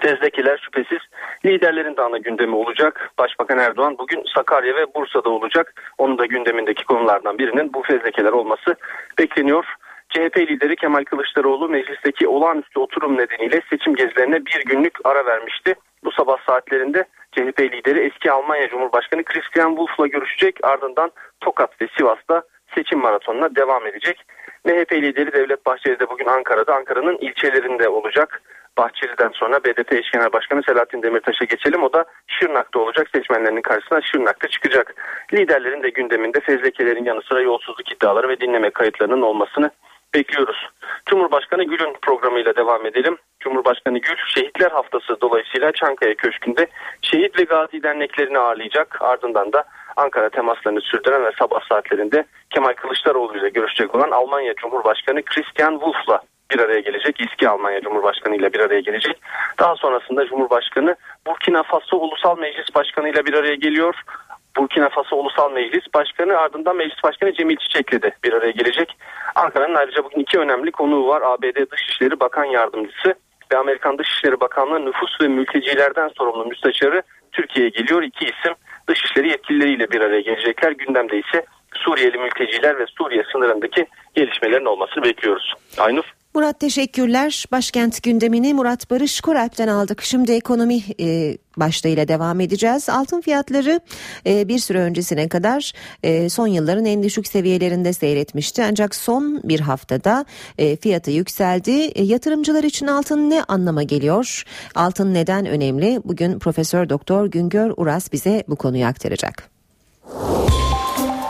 [0.00, 0.98] Tezdekiler şüphesiz
[1.44, 3.10] liderlerin de ana gündemi olacak.
[3.18, 5.82] Başbakan Erdoğan bugün Sakarya ve Bursa'da olacak.
[5.98, 8.76] Onun da gündemindeki konulardan birinin bu fezlekeler olması
[9.18, 9.64] bekleniyor.
[10.08, 15.74] CHP lideri Kemal Kılıçdaroğlu meclisteki olağanüstü oturum nedeniyle seçim gezilerine bir günlük ara vermişti.
[16.04, 20.58] Bu sabah saatlerinde CHP lideri eski Almanya Cumhurbaşkanı Christian Wolff'la görüşecek.
[20.62, 22.42] Ardından Tokat ve Sivas'ta
[22.74, 24.24] seçim maratonuna devam edecek.
[24.64, 28.42] MHP lideri Devlet Bahçeli de bugün Ankara'da, Ankara'nın ilçelerinde olacak.
[28.78, 31.82] Bahçeli'den sonra BDP eş genel başkanı Selahattin Demirtaş'a geçelim.
[31.82, 33.08] O da Şırnak'ta olacak.
[33.14, 34.94] Seçmenlerinin karşısına Şırnak'ta çıkacak.
[35.32, 39.70] Liderlerin de gündeminde fezlekelerin yanı sıra yolsuzluk iddiaları ve dinleme kayıtlarının olmasını
[40.14, 40.68] bekliyoruz.
[41.06, 43.16] Cumhurbaşkanı Gül'ün programıyla devam edelim.
[43.40, 46.66] Cumhurbaşkanı Gül Şehitler Haftası dolayısıyla Çankaya Köşkü'nde
[47.02, 49.02] şehit ve gazi derneklerini ağırlayacak.
[49.02, 49.64] Ardından da
[49.96, 56.22] Ankara temaslarını sürdüren ve sabah saatlerinde Kemal Kılıçdaroğlu ile görüşecek olan Almanya Cumhurbaşkanı Christian Wolff'la
[56.52, 57.20] bir araya gelecek.
[57.20, 59.22] Eski Almanya Cumhurbaşkanı ile bir araya gelecek.
[59.58, 60.96] Daha sonrasında Cumhurbaşkanı
[61.26, 63.94] Burkina Faso Ulusal Meclis Başkanı ile bir araya geliyor.
[64.56, 68.96] Burkina Faso Ulusal Meclis Başkanı ardından Meclis Başkanı Cemil Çiçek'le de bir araya gelecek.
[69.34, 71.22] Ankara'nın ayrıca bugün iki önemli konuğu var.
[71.22, 73.14] ABD Dışişleri Bakan Yardımcısı
[73.52, 78.02] ve Amerikan Dışişleri Bakanlığı nüfus ve mültecilerden sorumlu müsteşarı Türkiye'ye geliyor.
[78.02, 78.54] İki isim
[78.88, 80.72] Dışişleri yetkilileriyle bir araya gelecekler.
[80.72, 85.54] Gündemde ise Suriyeli mülteciler ve Suriye sınırındaki gelişmelerin olmasını bekliyoruz.
[85.78, 86.04] Aynur.
[86.34, 87.44] Murat teşekkürler.
[87.52, 90.02] Başkent gündemini Murat Barış Koralp'ten aldık.
[90.02, 92.88] Şimdi ekonomi e, başlığıyla devam edeceğiz.
[92.88, 93.80] Altın fiyatları
[94.26, 95.72] e, bir süre öncesine kadar
[96.02, 98.64] e, son yılların en düşük seviyelerinde seyretmişti.
[98.64, 100.24] Ancak son bir haftada
[100.58, 101.70] e, fiyatı yükseldi.
[101.70, 104.44] E, yatırımcılar için altın ne anlama geliyor?
[104.74, 106.00] Altın neden önemli?
[106.04, 109.50] Bugün Profesör Doktor Güngör Uras bize bu konuyu aktaracak.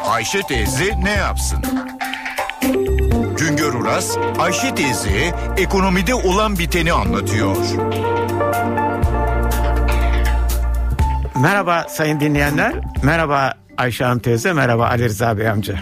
[0.07, 1.59] Ayşe teyze ne yapsın?
[3.73, 7.57] Güngör Uras, Ayşe teyze ekonomide olan biteni anlatıyor.
[11.43, 15.79] Merhaba sayın dinleyenler, merhaba Ayşe Hanım teyze, merhaba Ali Rıza Bey amca.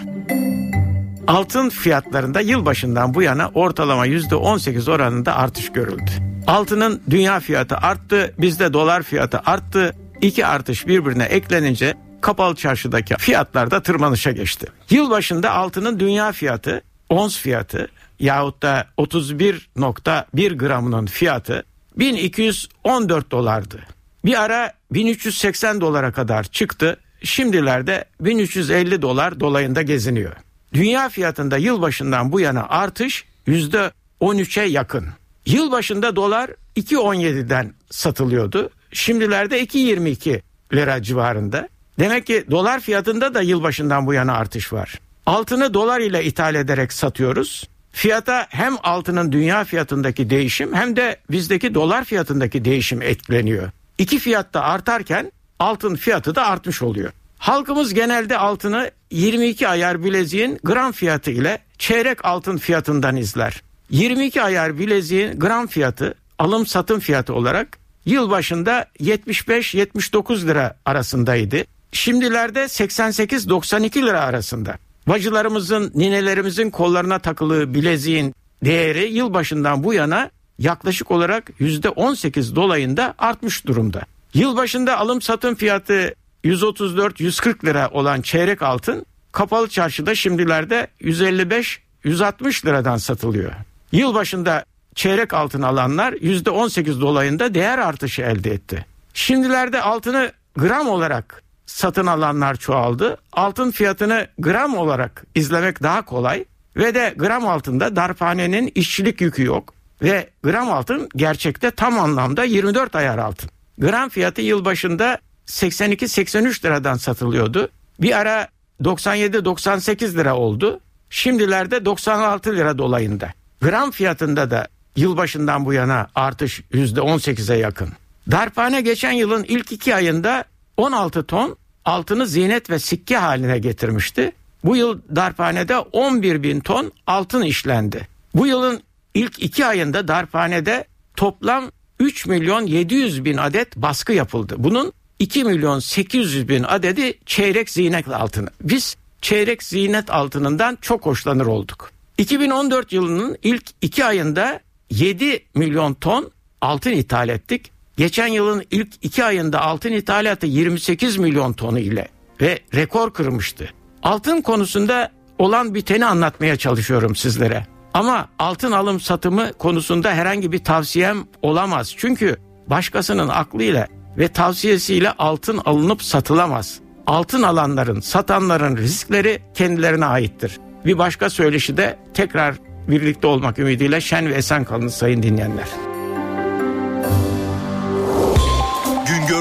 [1.27, 6.11] Altın fiyatlarında yılbaşından bu yana ortalama %18 oranında artış görüldü.
[6.47, 9.95] Altının dünya fiyatı arttı, bizde dolar fiyatı arttı.
[10.21, 14.67] İki artış birbirine eklenince kapalı çarşıdaki fiyatlar da tırmanışa geçti.
[14.89, 16.81] Yılbaşında altının dünya fiyatı,
[17.11, 17.87] ons fiyatı
[18.19, 21.63] yahut da 31.1 gramının fiyatı
[21.97, 23.79] 1214 dolardı.
[24.25, 26.97] Bir ara 1380 dolara kadar çıktı.
[27.23, 30.35] Şimdilerde 1350 dolar dolayında geziniyor.
[30.73, 35.05] Dünya fiyatında yılbaşından bu yana artış %13'e yakın.
[35.45, 38.69] Yılbaşında dolar 2.17'den satılıyordu.
[38.93, 40.41] Şimdilerde 2.22
[40.73, 41.69] lira civarında.
[41.99, 44.99] Demek ki dolar fiyatında da yılbaşından bu yana artış var.
[45.25, 47.69] Altını dolar ile ithal ederek satıyoruz.
[47.91, 53.69] Fiyata hem altının dünya fiyatındaki değişim hem de bizdeki dolar fiyatındaki değişim etkileniyor.
[53.97, 57.11] İki fiyat da artarken altın fiyatı da artmış oluyor.
[57.37, 63.61] Halkımız genelde altını 22 ayar bileziğin gram fiyatı ile çeyrek altın fiyatından izler.
[63.89, 71.65] 22 ayar bileziğin gram fiyatı alım satım fiyatı olarak yıl başında 75-79 lira arasındaydı.
[71.91, 74.77] Şimdilerde 88-92 lira arasında.
[75.07, 78.35] Bacılarımızın, ninelerimizin kollarına takılı bileziğin
[78.65, 80.29] değeri yılbaşından bu yana
[80.59, 84.01] yaklaşık olarak %18 dolayında artmış durumda.
[84.33, 93.51] Yılbaşında alım satım fiyatı 134-140 lira olan çeyrek altın kapalı çarşıda şimdilerde 155-160 liradan satılıyor.
[93.91, 98.85] Yılbaşında çeyrek altın alanlar %18 dolayında değer artışı elde etti.
[99.13, 103.17] Şimdilerde altını gram olarak satın alanlar çoğaldı.
[103.33, 106.45] Altın fiyatını gram olarak izlemek daha kolay
[106.75, 112.95] ve de gram altında darphanenin işçilik yükü yok ve gram altın gerçekte tam anlamda 24
[112.95, 113.49] ayar altın.
[113.77, 115.17] Gram fiyatı yılbaşında
[115.47, 117.69] 82-83 liradan satılıyordu.
[117.99, 118.47] Bir ara
[118.81, 120.79] 97-98 lira oldu.
[121.09, 123.33] Şimdilerde 96 lira dolayında.
[123.61, 127.89] Gram fiyatında da yılbaşından bu yana artış %18'e yakın.
[128.31, 130.45] Darphane geçen yılın ilk iki ayında
[130.77, 134.31] 16 ton altını zinet ve sikke haline getirmişti.
[134.63, 138.07] Bu yıl darphanede 11 bin ton altın işlendi.
[138.35, 138.81] Bu yılın
[139.13, 144.55] ilk iki ayında darphanede toplam 3 milyon 700 bin adet baskı yapıldı.
[144.57, 148.49] Bunun 2 milyon 800 bin adedi çeyrek zinet altını.
[148.61, 151.91] Biz çeyrek zinet altınından çok hoşlanır olduk.
[152.17, 154.59] 2014 yılının ilk iki ayında
[154.89, 157.71] 7 milyon ton altın ithal ettik.
[157.97, 162.07] Geçen yılın ilk iki ayında altın ithalatı 28 milyon tonu ile
[162.41, 163.69] ve rekor kırmıştı.
[164.03, 167.67] Altın konusunda olan biteni anlatmaya çalışıyorum sizlere.
[167.93, 171.93] Ama altın alım satımı konusunda herhangi bir tavsiyem olamaz.
[171.97, 172.37] Çünkü
[172.67, 173.87] başkasının aklıyla
[174.17, 176.79] ve tavsiyesiyle altın alınıp satılamaz.
[177.07, 180.59] Altın alanların, satanların riskleri kendilerine aittir.
[180.85, 182.55] Bir başka söyleşi de tekrar
[182.87, 185.90] birlikte olmak ümidiyle şen ve esen kalın sayın dinleyenler.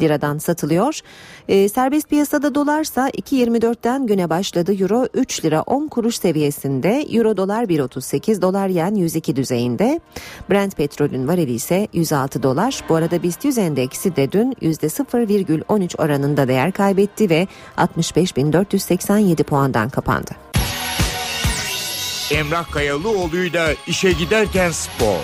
[0.00, 1.00] liradan satılıyor.
[1.48, 4.74] E, serbest piyasada dolarsa 2.24'ten güne başladı.
[4.80, 7.06] Euro 3 lira 10 kuruş seviyesinde.
[7.10, 10.00] Euro dolar 1.38 dolar yen 102 düzeyinde.
[10.50, 12.84] Brent petrolün varili ise 106 dolar.
[12.88, 20.30] Bu arada BIST 100 endeksi de dün %0,13 oranında değer kaybetti ve 65.487 puandan kapandı.
[22.30, 25.20] Emrah Kayalıoğlu'yla işe giderken spor.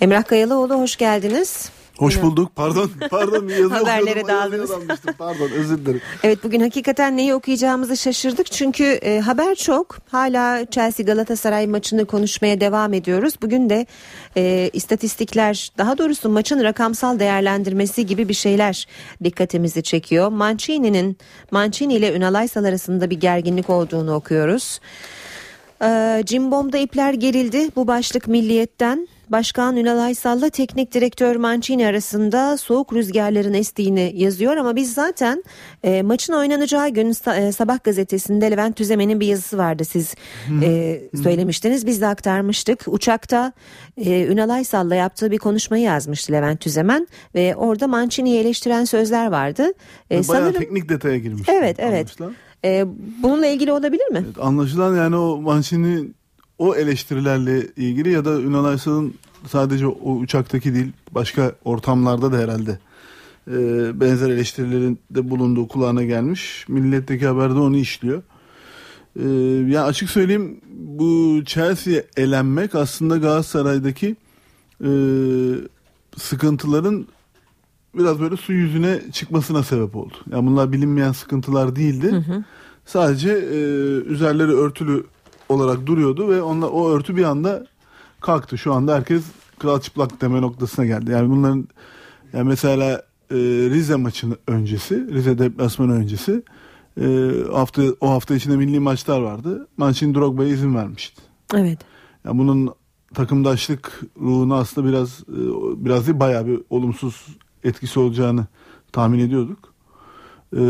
[0.00, 1.70] Emrah Kayalıoğlu hoş geldiniz.
[2.00, 2.52] Hoş bulduk.
[2.56, 2.90] Pardon.
[3.10, 3.48] Pardon.
[3.48, 4.70] Yazı Haberlere daldınız.
[5.18, 6.00] Pardon özür dilerim.
[6.22, 9.98] Evet bugün hakikaten neyi okuyacağımızı şaşırdık çünkü e, haber çok.
[10.10, 13.34] Hala Chelsea Galatasaray maçını konuşmaya devam ediyoruz.
[13.42, 13.86] Bugün de
[14.36, 18.86] e, istatistikler daha doğrusu maçın rakamsal değerlendirmesi gibi bir şeyler
[19.24, 20.28] dikkatimizi çekiyor.
[20.28, 21.18] Mancini'nin
[21.50, 24.80] Mancini ile Ünal Aysal arasında bir gerginlik olduğunu okuyoruz.
[25.82, 27.68] Ee, Cimbom'da ipler gerildi.
[27.76, 29.08] Bu başlık milliyetten.
[29.30, 35.44] Başkan Ünal Aysal'la teknik direktör Mancini arasında soğuk rüzgarların estiğini yazıyor ama biz zaten
[35.82, 40.14] e, maçın oynanacağı gün e, Sabah gazetesinde Levent Tüzemen'in bir yazısı vardı siz
[40.62, 42.84] e, söylemiştiniz biz de aktarmıştık.
[42.86, 43.52] Uçakta
[43.96, 49.72] e, Ünal Aysal'la yaptığı bir konuşmayı yazmıştı Levent Tüzemen ve orada Mancini'yi eleştiren sözler vardı.
[50.10, 51.48] E, Bayağı teknik detaya girmiş.
[51.48, 52.16] Evet evet.
[52.64, 52.84] E,
[53.22, 54.24] bununla ilgili olabilir mi?
[54.40, 56.08] Anlaşılan yani o Mancini
[56.60, 59.14] o eleştirilerle ilgili ya da Ünal Aysal'ın
[59.46, 62.78] sadece o uçaktaki değil başka ortamlarda da herhalde
[63.50, 63.56] e,
[64.00, 66.64] benzer eleştirilerin de bulunduğu kulağına gelmiş.
[66.68, 68.22] Milletteki haberde onu işliyor.
[69.16, 69.28] E,
[69.72, 74.16] ya açık söyleyeyim bu Chelsea elenmek aslında Galatasaray'daki
[74.84, 74.90] e,
[76.16, 77.06] sıkıntıların
[77.94, 80.14] biraz böyle su yüzüne çıkmasına sebep oldu.
[80.32, 82.24] Yani bunlar bilinmeyen sıkıntılar değildi.
[82.86, 83.58] Sadece e,
[84.12, 85.04] üzerleri örtülü
[85.50, 87.66] olarak duruyordu ve onunla, o örtü bir anda
[88.20, 88.58] kalktı.
[88.58, 89.22] Şu anda herkes
[89.58, 91.10] kral çıplak deme noktasına geldi.
[91.10, 91.68] Yani bunların
[92.32, 93.36] yani mesela e,
[93.70, 96.42] Rize maçının öncesi, Rize deplasmanı öncesi
[97.00, 99.68] e, hafta o hafta içinde milli maçlar vardı.
[99.76, 101.22] Mancini Drogba'ya izin vermişti.
[101.54, 101.78] Evet.
[102.24, 102.74] Yani bunun
[103.14, 105.40] takımdaşlık ruhuna aslında biraz e,
[105.84, 107.26] biraz değil bayağı bir olumsuz
[107.64, 108.46] etkisi olacağını
[108.92, 109.74] tahmin ediyorduk.
[110.56, 110.62] E,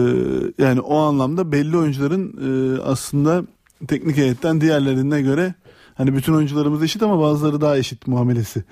[0.58, 3.44] yani o anlamda belli oyuncuların e, aslında
[3.88, 5.54] teknik heyetten diğerlerine göre
[5.94, 8.64] hani bütün oyuncularımız eşit ama bazıları daha eşit muamelesi.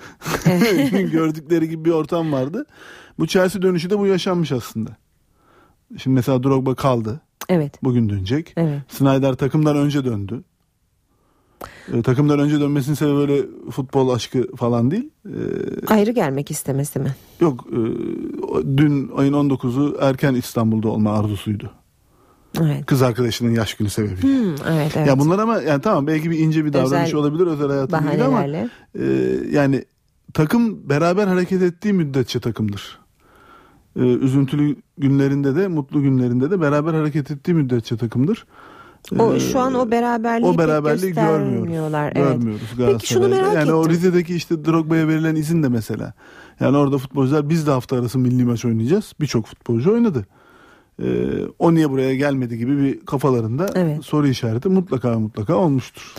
[1.13, 2.67] Gördükleri gibi bir ortam vardı.
[3.19, 4.91] Bu Chelsea dönüşü de bu yaşanmış aslında.
[5.99, 7.21] Şimdi mesela Drogba kaldı.
[7.49, 7.83] Evet.
[7.83, 8.53] Bugün dönecek.
[8.57, 8.81] Evet.
[8.89, 10.43] Snyder takımdan önce döndü.
[11.93, 15.11] E, takımdan önce dönmesinin sebebi öyle futbol aşkı falan değil.
[15.27, 15.37] E,
[15.87, 17.15] Ayrı gelmek istemesi mi?
[17.41, 17.79] yok e,
[18.77, 21.71] dün ayın 19'u erken İstanbul'da olma arzusuydu.
[22.61, 22.87] Evet.
[22.87, 24.23] Kız arkadaşının yaş günü sebebiyle.
[24.23, 25.07] Hmm, evet evet.
[25.07, 28.25] Ya bunlar ama yani tamam belki bir ince bir davranış Özel olabilir özel hayatı değil
[28.25, 29.05] ama e,
[29.51, 29.85] yani
[30.35, 32.99] takım beraber hareket ettiği müddetçe takımdır.
[33.97, 38.47] E, üzüntülü günlerinde de mutlu günlerinde de beraber hareket ettiği müddetçe takımdır.
[39.19, 42.13] O E, şu an o beraberliği, o beraberliği göstermiyorlar.
[42.17, 42.35] Evet.
[42.35, 43.93] Görmüyoruz Peki şunu merak yani o ettim.
[43.93, 46.13] Rize'deki işte Drogba'ya verilen izin de mesela.
[46.61, 49.13] Yani orada futbolcular biz de hafta arası milli maç oynayacağız.
[49.21, 50.27] Birçok futbolcu oynadı.
[51.03, 51.07] Ee,
[51.59, 54.05] o niye buraya gelmedi gibi bir kafalarında Evet.
[54.05, 56.15] soru işareti mutlaka mutlaka olmuştur.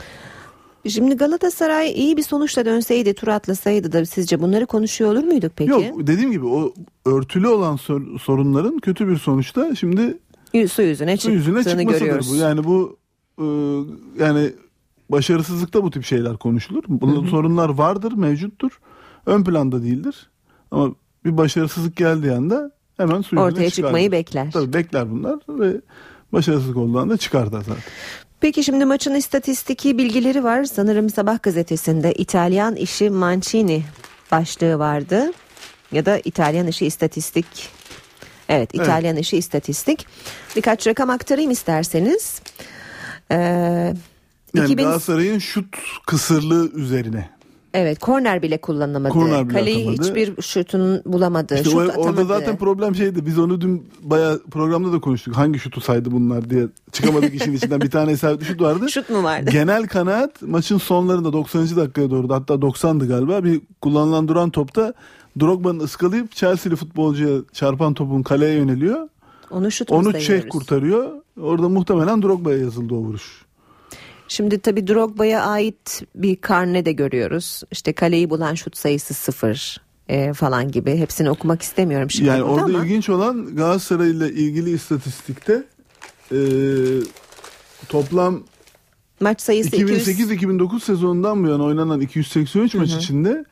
[0.90, 5.70] Şimdi Galatasaray iyi bir sonuçla dönseydi, tur atlasaydı da sizce bunları konuşuyor olur muyduk peki?
[5.72, 6.74] Yok dediğim gibi o
[7.06, 10.18] örtülü olan sor- sorunların kötü bir sonuçta şimdi
[10.72, 12.32] Su yüzüne su yüzüne çıkmasıdır görüyoruz.
[12.32, 12.36] bu.
[12.36, 12.98] Yani bu
[13.40, 13.46] e,
[14.24, 14.52] yani
[15.10, 16.84] başarısızlıkta bu tip şeyler konuşulur.
[16.88, 18.80] Bunun sorunlar vardır, mevcuttur.
[19.26, 20.30] Ön planda değildir.
[20.72, 23.72] Ama bir başarısızlık geldiği anda hemen su yüzüne Ortaya çıkardır.
[23.72, 24.52] çıkmayı bekler.
[24.52, 25.74] Tabii bekler bunlar ve
[26.34, 27.84] başarısızlık olduğu anda çıkar da zaten.
[28.42, 30.64] Peki şimdi maçın istatistiki bilgileri var.
[30.64, 33.84] Sanırım Sabah gazetesinde İtalyan işi Mancini
[34.32, 35.32] başlığı vardı.
[35.92, 37.46] Ya da İtalyan işi istatistik.
[38.50, 40.06] Evet İtalyan işi istatistik.
[40.56, 42.42] Birkaç rakam aktarayım isterseniz.
[43.32, 43.36] Ee,
[44.56, 45.76] Yani 2000 Galatasaray'ın şut
[46.08, 47.30] kısırlığı üzerine.
[47.74, 49.14] Evet korner bile kullanamadı.
[49.14, 50.04] Korner bile Kaleyi atamadı.
[50.04, 51.56] hiçbir şutun bulamadı.
[51.56, 52.10] İşte Şut o- atamadı.
[52.10, 53.26] orada zaten problem şeydi.
[53.26, 55.38] Biz onu dün bayağı programda da konuştuk.
[55.38, 56.68] Hangi şutu saydı bunlar diye.
[56.92, 57.82] Çıkamadık işin içinden.
[57.82, 58.90] Bir tane isabetli şut vardı.
[58.92, 59.50] Şut mu vardı?
[59.52, 61.64] Genel kanaat maçın sonlarında 90.
[61.76, 63.44] dakikaya doğru da hatta 90'dı galiba.
[63.44, 64.94] Bir kullanılan duran topta
[65.40, 69.10] Drogba'nın ıskalayıp Chelsea'li futbolcuya çarpan topun kaleye yöneliyor.
[69.52, 70.20] Onu şut Onu?
[70.20, 71.10] Çek kurtarıyor.
[71.42, 73.46] Orada muhtemelen Drogba'ya yazıldı o vuruş.
[74.30, 77.64] Şimdi tabii Drogba'ya ait bir karne de görüyoruz.
[77.72, 80.96] İşte kaleyi bulan şut sayısı sıfır e, falan gibi.
[80.96, 82.86] Hepsini okumak istemiyorum şimdi yani orada ama.
[82.86, 85.64] ilginç olan Galatasaray ile ilgili istatistikte
[86.32, 86.40] e,
[87.90, 88.44] toplam
[89.20, 90.08] Maç sayısı 200.
[90.08, 93.46] 2008-2009 sezonundan bu yana oynanan 283 maç içinde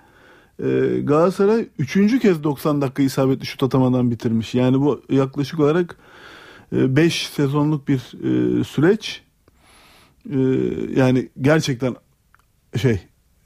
[0.59, 0.65] e,
[1.03, 2.19] Galatasaray 3.
[2.19, 4.55] kez 90 dakika isabetli şut atamadan bitirmiş.
[4.55, 5.97] Yani bu yaklaşık olarak
[6.71, 9.26] 5 sezonluk bir e, süreç.
[10.29, 10.39] E,
[10.99, 11.95] yani gerçekten
[12.77, 12.99] şey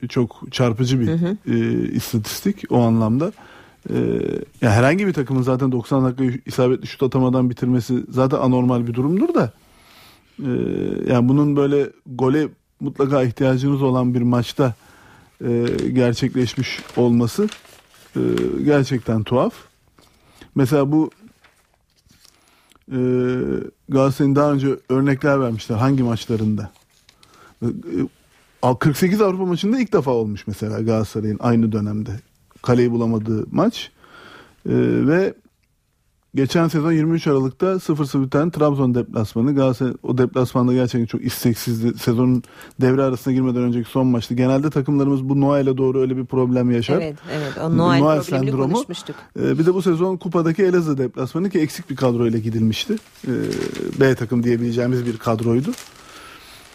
[0.10, 1.10] çok çarpıcı bir
[1.52, 3.32] e, istatistik o anlamda.
[3.90, 3.96] E,
[4.62, 9.34] ya herhangi bir takımın zaten 90 dakika isabetli şut atamadan bitirmesi zaten anormal bir durumdur
[9.34, 9.54] da.
[10.40, 10.50] Ee,
[11.08, 12.48] yani bunun böyle gole
[12.80, 14.74] mutlaka ihtiyacınız olan bir maçta
[15.46, 17.50] e, gerçekleşmiş olması
[18.16, 18.22] e,
[18.66, 19.54] gerçekten tuhaf.
[20.56, 21.12] Mesela bu
[22.92, 23.00] e,
[23.90, 26.72] Galatasaray'ın daha önce örnekler vermişler hangi maçlarında.
[27.62, 27.66] E,
[28.64, 32.12] e, 48 Avrupa maçında ilk defa olmuş mesela Galatasaray'ın aynı dönemde
[32.62, 33.92] kaleyi bulamadığı maç.
[34.66, 34.74] E,
[35.08, 35.34] ve
[36.36, 39.56] geçen sezon 23 Aralık'ta 0-0 biten Trabzon deplasmanı.
[39.56, 42.00] Galatasaray o deplasmanda gerçekten çok isteksizdi.
[42.00, 42.44] Sezonun
[42.82, 44.34] devre arasına girmeden önceki son maçtı.
[44.34, 46.96] Genelde takımlarımız bu Noel'e doğru öyle bir problem yaşar.
[46.96, 47.58] Evet, evet.
[47.58, 49.16] O Noel, Noel konuşmuştuk.
[49.40, 52.96] Ee, bir de bu sezon kupadaki Elazığ deplasmanı ki eksik bir kadroyla gidilmişti.
[53.28, 53.32] Ee,
[54.00, 55.72] B takım diyebileceğimiz bir kadroydu.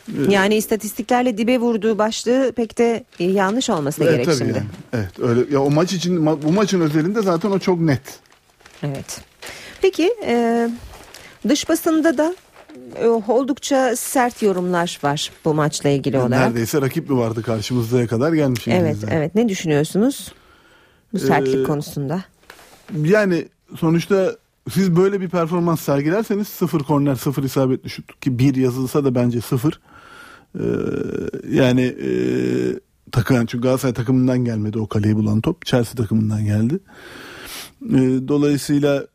[0.09, 4.59] Ee, yani istatistiklerle dibe vurduğu başlığı pek de yanlış olması evet, gerek şimdi.
[4.59, 4.67] Yani.
[4.93, 5.55] Evet öyle.
[5.55, 8.21] Ya o maç için bu maçın özelinde zaten o çok net.
[8.83, 9.21] Evet.
[9.83, 10.69] Peki e,
[11.49, 12.35] dış basında da
[12.97, 16.49] e, oldukça sert yorumlar var bu maçla ilgili olarak.
[16.49, 18.69] Neredeyse rakip mi vardı karşımızdaya kadar gelmiş.
[18.69, 19.35] Evet, evet.
[19.35, 20.33] Ne düşünüyorsunuz
[21.13, 22.25] bu sertlik ee, konusunda?
[22.97, 23.49] Yani
[23.79, 24.37] sonuçta
[24.71, 29.41] siz böyle bir performans sergilerseniz sıfır korner, sıfır isabetli şut ki bir yazılsa da bence
[29.41, 29.81] sıfır.
[30.59, 30.63] Ee,
[31.51, 32.11] yani e,
[33.13, 35.67] takım çünkü Galatasaray takımından gelmedi o kaleyi bulan top.
[35.67, 36.79] Chelsea takımından geldi.
[37.91, 39.07] Ee, dolayısıyla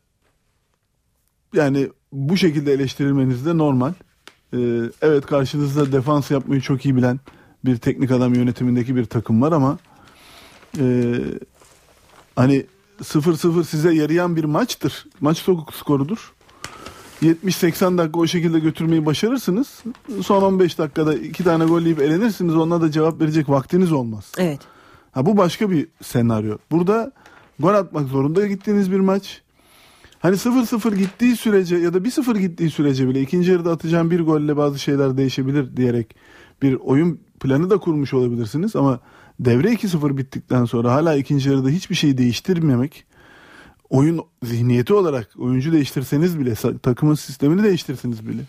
[1.54, 3.92] yani bu şekilde eleştirilmeniz de normal.
[4.54, 4.58] Ee,
[5.02, 7.20] evet karşınızda defans yapmayı çok iyi bilen
[7.64, 9.78] bir teknik adam yönetimindeki bir takım var ama
[10.78, 11.14] e,
[12.36, 12.66] hani
[13.02, 15.06] 0-0 size yarayan bir maçtır.
[15.20, 16.32] Maç skorudur.
[17.22, 19.82] 70-80 dakika o şekilde götürmeyi başarırsınız.
[20.22, 22.56] Son 15 dakikada iki tane gol yiyip elenirsiniz.
[22.56, 24.32] Onunla da cevap verecek vaktiniz olmaz.
[24.38, 24.60] Evet.
[25.12, 26.56] Ha, bu başka bir senaryo.
[26.70, 27.12] Burada
[27.60, 29.41] gol atmak zorunda gittiğiniz bir maç.
[30.22, 34.56] Hani 0-0 gittiği sürece ya da 1-0 gittiği sürece bile ikinci yarıda atacağım bir golle
[34.56, 36.16] bazı şeyler değişebilir diyerek
[36.62, 39.00] bir oyun planı da kurmuş olabilirsiniz ama
[39.40, 43.04] devre 2-0 bittikten sonra hala ikinci yarıda hiçbir şey değiştirmemek
[43.90, 48.42] oyun zihniyeti olarak oyuncu değiştirseniz bile takımın sistemini değiştirseniz bile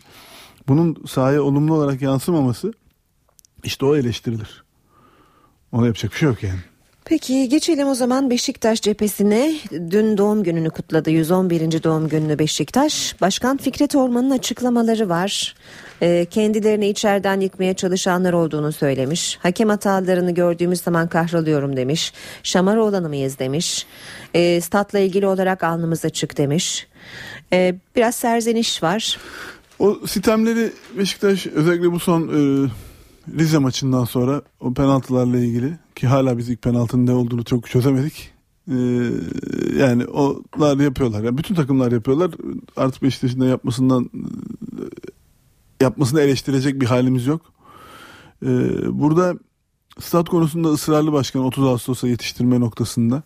[0.67, 2.73] bunun sahaya olumlu olarak yansımaması
[3.63, 4.63] işte o eleştirilir.
[5.71, 6.59] Ona yapacak bir şey yok yani.
[7.05, 9.55] Peki geçelim o zaman Beşiktaş cephesine.
[9.71, 11.09] Dün doğum gününü kutladı.
[11.09, 11.83] 111.
[11.83, 13.15] doğum gününü Beşiktaş.
[13.21, 15.55] Başkan Fikret Orman'ın açıklamaları var.
[16.01, 19.39] Ee, kendilerini içeriden yıkmaya çalışanlar olduğunu söylemiş.
[19.41, 22.13] Hakem hatalarını gördüğümüz zaman kahroluyorum demiş.
[22.43, 23.85] Şamar olanı mıyız demiş.
[24.33, 26.87] Ee, statla ilgili olarak alnımız açık demiş.
[27.53, 29.17] Ee, biraz serzeniş var.
[29.79, 32.69] O sistemleri Beşiktaş özellikle bu son e,
[33.27, 38.31] Rize maçından sonra o penaltılarla ilgili ki hala biz ilk penaltının ne olduğunu çok çözemedik.
[38.67, 38.73] Ee,
[39.77, 41.23] yani onlar yapıyorlar.
[41.23, 42.31] Yani bütün takımlar yapıyorlar.
[42.77, 44.09] Artık Beşiktaş'ın da yapmasından
[45.81, 47.41] yapmasını eleştirecek bir halimiz yok.
[48.45, 48.69] Ee,
[48.99, 49.35] burada
[49.99, 53.23] stat konusunda ısrarlı başkan 30 Ağustos'a yetiştirme noktasında.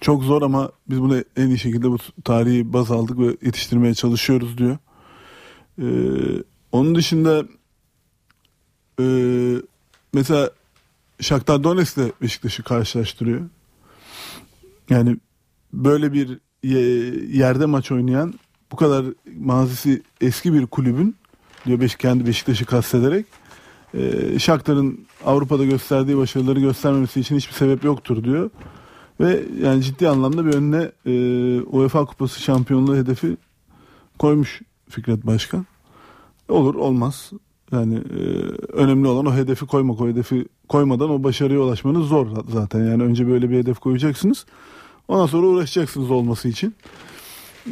[0.00, 4.58] Çok zor ama biz bunu en iyi şekilde bu tarihi baz aldık ve yetiştirmeye çalışıyoruz
[4.58, 4.78] diyor.
[5.78, 5.84] Ee,
[6.72, 7.44] onun dışında
[9.00, 9.62] e,
[10.12, 10.50] mesela
[11.20, 13.40] Shakhtar Donetsk'le Beşiktaş'ı karşılaştırıyor.
[14.90, 15.16] Yani
[15.72, 16.38] böyle bir
[17.38, 18.34] yerde maç oynayan
[18.72, 19.04] bu kadar
[19.38, 21.16] mazisi eski bir kulübün
[21.66, 23.26] diyor Beş, kendi Beşiktaş'ı kastederek
[23.94, 28.50] e, Shakhtar'ın Avrupa'da gösterdiği başarıları göstermemesi için hiçbir sebep yoktur diyor.
[29.20, 31.12] Ve yani ciddi anlamda bir önüne e,
[31.60, 33.36] UEFA Kupası şampiyonluğu hedefi
[34.18, 35.66] koymuş Fikret Başkan.
[36.48, 37.30] Olur olmaz.
[37.72, 38.20] Yani e,
[38.72, 40.00] önemli olan o hedefi koymak.
[40.00, 42.80] O hedefi koymadan o başarıya ulaşmanız zor zaten.
[42.90, 44.46] Yani önce böyle bir hedef koyacaksınız.
[45.08, 46.74] Ondan sonra uğraşacaksınız olması için.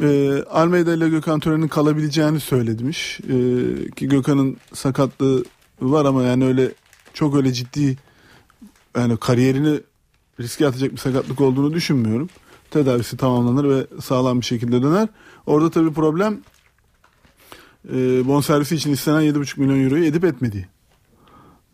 [0.01, 3.19] E, Almeida ile Gökhan Tören'in kalabileceğini söylemiş.
[3.19, 3.35] E,
[3.91, 5.43] ki Gökhan'ın sakatlığı
[5.81, 6.71] var ama yani öyle
[7.13, 7.97] çok öyle ciddi
[8.97, 9.79] yani kariyerini
[10.39, 12.29] riske atacak bir sakatlık olduğunu düşünmüyorum.
[12.71, 15.07] Tedavisi tamamlanır ve sağlam bir şekilde döner.
[15.45, 16.39] Orada tabii problem
[17.93, 20.65] e, bonservisi için istenen 7,5 milyon euroyu edip etmediği.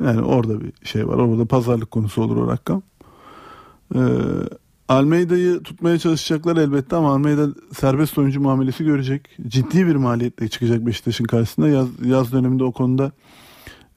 [0.03, 1.17] Yani orada bir şey var.
[1.17, 2.81] Orada pazarlık konusu olur o rakam.
[3.95, 3.99] Ee,
[4.87, 9.37] Almeida'yı tutmaya çalışacaklar elbette ama Almeida serbest oyuncu muamelesi görecek.
[9.47, 11.67] Ciddi bir maliyetle çıkacak Beşiktaş'ın karşısında.
[11.67, 13.11] Yaz, yaz döneminde o konuda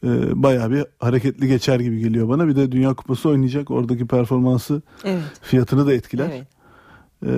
[0.05, 2.49] e, bayağı bir hareketli geçer gibi geliyor bana.
[2.49, 3.71] Bir de Dünya Kupası oynayacak.
[3.71, 5.23] Oradaki performansı evet.
[5.43, 6.31] fiyatını da etkiler.
[6.31, 6.47] Evet.
[7.27, 7.31] E,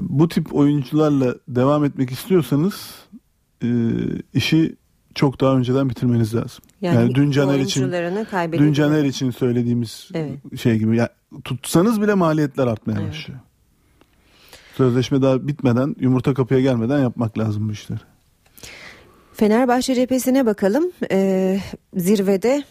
[0.00, 2.94] bu tip oyuncularla devam etmek istiyorsanız
[3.62, 3.68] e,
[4.34, 4.76] işi
[5.14, 6.64] çok daha önceden bitirmeniz lazım.
[6.80, 7.92] Yani, yani dün Caner için
[8.52, 10.60] dün Caner için söylediğimiz evet.
[10.60, 11.08] şey gibi yani
[11.44, 13.10] tutsanız bile maliyetler artmaya evet.
[13.10, 13.40] başlıyor.
[14.76, 18.00] Sözleşme daha bitmeden yumurta kapıya gelmeden yapmak lazım bu işleri.
[19.32, 20.84] Fenerbahçe cephesine bakalım.
[21.10, 21.60] Ee,
[21.96, 22.64] zirvede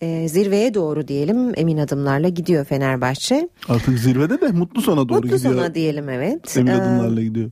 [0.00, 3.48] e, zirveye doğru diyelim emin adımlarla gidiyor Fenerbahçe.
[3.68, 5.54] Artık zirvede de mutlu sona doğru Mutlu gidiyor.
[5.54, 6.56] sona diyelim evet.
[6.56, 7.50] Emin Ee, adımlarla gidiyor.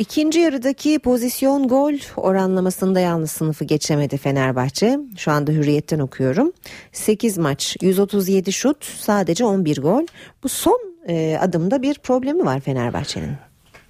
[0.00, 5.00] İkinci yarıdaki pozisyon gol oranlamasında yalnız sınıfı geçemedi Fenerbahçe.
[5.16, 6.52] Şu anda hürriyetten okuyorum.
[6.92, 10.06] 8 maç 137 şut sadece 11 gol.
[10.42, 13.36] Bu son e, adımda bir problemi var Fenerbahçe'nin.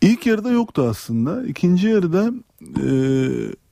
[0.03, 1.47] İlk yarıda yoktu aslında.
[1.47, 2.31] İkinci yarıda
[2.63, 2.89] e,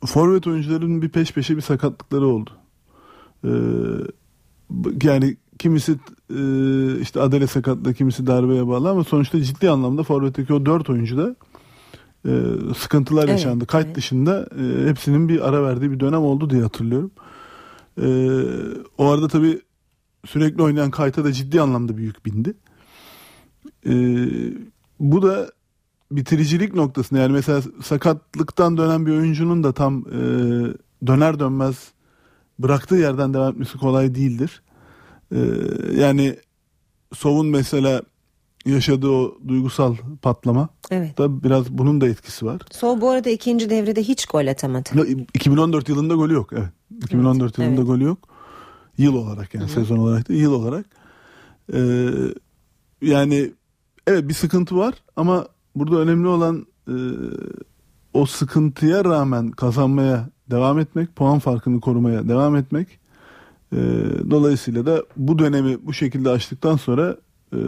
[0.07, 2.51] forvet oyuncuların bir peş peşe bir sakatlıkları oldu.
[3.45, 3.51] E,
[5.03, 5.93] yani kimisi
[6.31, 6.41] e,
[7.01, 11.37] işte adele sakatlığı, kimisi darbeye bağlı ama sonuçta ciddi anlamda forvetteki o dört oyuncuda
[12.27, 12.31] e,
[12.79, 13.67] sıkıntılar Evet, yaşandı.
[13.67, 17.11] Kayıt dışında e, hepsinin bir ara verdiği bir dönem oldu diye hatırlıyorum.
[18.03, 18.09] E,
[18.99, 19.61] o arada tabii
[20.27, 22.55] sürekli oynayan Kayta da ciddi anlamda büyük bindi.
[23.87, 23.93] E,
[25.01, 25.51] bu da
[26.11, 30.21] bitiricilik noktasında yani mesela sakatlıktan dönen bir oyuncunun da tam e,
[31.07, 31.93] döner dönmez
[32.59, 34.63] bıraktığı yerden devam etmesi kolay değildir.
[35.33, 35.39] E,
[35.97, 36.37] yani
[37.15, 38.03] Sov'un mesela
[38.71, 41.19] yaşadığı o duygusal patlama Evet.
[41.19, 42.61] da biraz bunun da etkisi var.
[42.71, 44.89] Sol bu arada ikinci devrede hiç gol atamadı.
[44.95, 45.05] Ya,
[45.35, 46.53] 2014 yılında golü yok.
[46.53, 46.69] Evet.
[47.05, 48.19] 2014 yılında golü yok.
[48.99, 50.87] Yıl olarak yani sezon olarak da yıl olarak.
[51.75, 52.09] Ee,
[53.03, 53.51] yani
[54.07, 56.95] evet bir sıkıntı var ama burada önemli olan e,
[58.15, 62.89] o sıkıntıya rağmen kazanmaya devam etmek, puan farkını korumaya devam etmek.
[63.73, 63.77] Ee,
[64.31, 67.17] dolayısıyla da bu dönemi bu şekilde açtıktan sonra
[67.53, 67.59] e,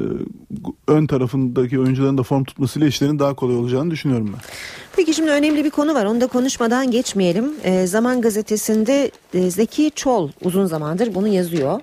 [0.88, 4.40] ön tarafındaki oyuncuların da form tutmasıyla işlerin daha kolay olacağını düşünüyorum ben.
[4.96, 6.04] Peki şimdi önemli bir konu var.
[6.04, 7.52] Onu da konuşmadan geçmeyelim.
[7.64, 11.80] Ee, Zaman gazetesinde e, Zeki Çol uzun zamandır bunu yazıyor.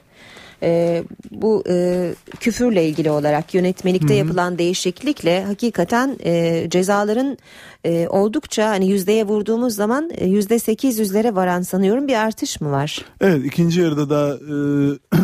[0.64, 4.18] Ee, bu e, küfürle ilgili olarak yönetmelikte Hı hı.
[4.18, 7.38] yapılan değişiklikle hakikaten e, cezaların
[7.86, 12.72] e, oldukça hani yüzdeye vurduğumuz zaman e, yüzde sekiz yüzlere varan sanıyorum bir artış mı
[12.72, 13.06] var?
[13.22, 14.40] Evet ikinci yarıda da
[15.14, 15.18] e,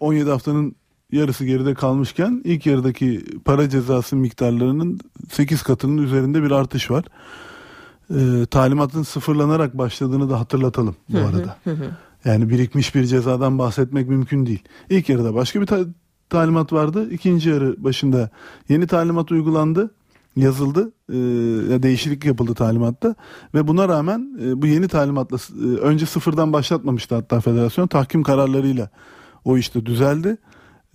[0.00, 0.76] 17 haftanın
[1.14, 5.00] yarısı geride kalmışken ilk yarıdaki para cezası miktarlarının
[5.30, 7.04] 8 katının üzerinde bir artış var.
[8.10, 11.56] E, talimatın sıfırlanarak başladığını da hatırlatalım bu arada.
[12.24, 14.62] Yani birikmiş bir cezadan bahsetmek mümkün değil.
[14.90, 15.86] İlk yarıda başka bir ta-
[16.30, 17.10] talimat vardı.
[17.10, 18.30] İkinci yarı başında
[18.68, 19.94] yeni talimat uygulandı,
[20.36, 20.92] yazıldı.
[21.10, 21.14] E,
[21.82, 23.14] değişiklik yapıldı talimatta
[23.54, 28.90] ve buna rağmen e, bu yeni talimatla e, önce sıfırdan başlatmamıştı hatta federasyon tahkim kararlarıyla
[29.44, 30.36] o işte düzeldi.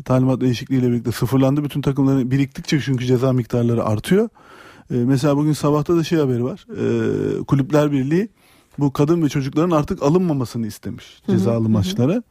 [0.05, 1.63] Talimat değişikliğiyle birlikte sıfırlandı.
[1.63, 4.30] Bütün takımların biriktikçe çünkü ceza miktarları artıyor.
[4.91, 6.65] E, mesela bugün sabahta da şey haberi var.
[6.71, 8.30] E, Kulüpler Birliği
[8.80, 11.69] bu kadın ve çocukların artık alınmamasını istemiş cezalı hı hı.
[11.69, 12.23] maçlara.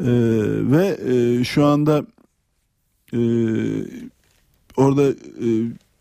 [0.00, 0.10] E,
[0.70, 2.06] ve e, şu anda
[3.12, 3.20] e,
[4.76, 5.46] orada e,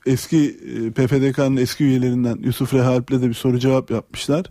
[0.05, 4.45] eski e, PFDK'nın eski üyelerinden Yusuf Rehalp'le de bir soru cevap yapmışlar.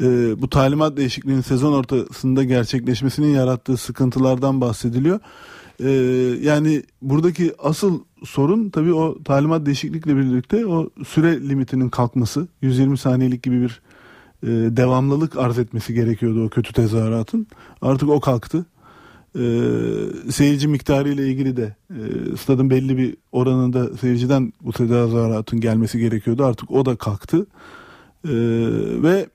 [0.00, 0.06] E,
[0.42, 5.20] bu talimat değişikliğinin sezon ortasında gerçekleşmesinin yarattığı sıkıntılardan bahsediliyor.
[5.80, 5.90] E,
[6.42, 12.48] yani buradaki asıl sorun tabii o talimat değişiklikle birlikte o süre limitinin kalkması.
[12.62, 13.80] 120 saniyelik gibi bir
[14.42, 17.46] e, devamlılık arz etmesi gerekiyordu o kötü tezahüratın.
[17.82, 18.66] Artık o kalktı.
[19.38, 19.42] E,
[20.30, 26.44] seyirci miktarı ile ilgili de e, stadın belli bir oranında seyirciden bu tezahüratın gelmesi gerekiyordu.
[26.44, 27.46] Artık o da kalktı.
[28.24, 28.34] E,
[29.02, 29.26] ve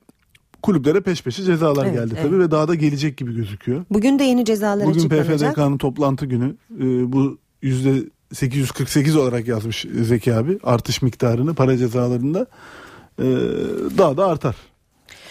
[0.62, 2.22] kulüplere peş peşe cezalar Evet, geldi evet.
[2.22, 3.84] tabii ve daha da gelecek gibi gözüküyor.
[3.90, 5.54] Bugün de yeni cezalar Bugün açıklanacak.
[5.54, 12.46] PFDK'nın toplantı günü e, bu yüzde 848 olarak yazmış Zeki abi artış miktarını para cezalarında
[13.18, 13.24] e,
[13.98, 14.56] daha da artar.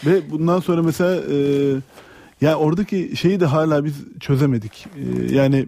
[0.05, 1.37] Ve bundan sonra mesela e,
[2.41, 4.87] ya oradaki şeyi de hala biz çözemedik.
[4.97, 5.67] E, yani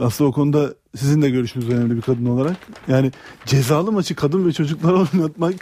[0.00, 2.56] aslında o konuda sizin de görüşünüz önemli bir kadın olarak.
[2.88, 3.10] Yani
[3.46, 5.54] cezalı maçı kadın ve çocuklara oynatmak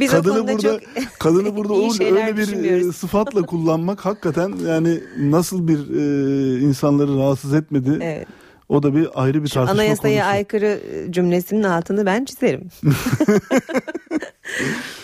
[0.00, 0.80] Biz kadını burada
[1.18, 7.54] kadını burada o- öyle bir e, sıfatla kullanmak hakikaten yani nasıl bir e, insanları rahatsız
[7.54, 7.98] etmedi.
[8.02, 8.28] Evet.
[8.68, 10.36] O da bir ayrı bir tartışma Anayasaya konusu.
[10.36, 10.80] aykırı
[11.10, 12.68] cümlesinin altını ben çizerim.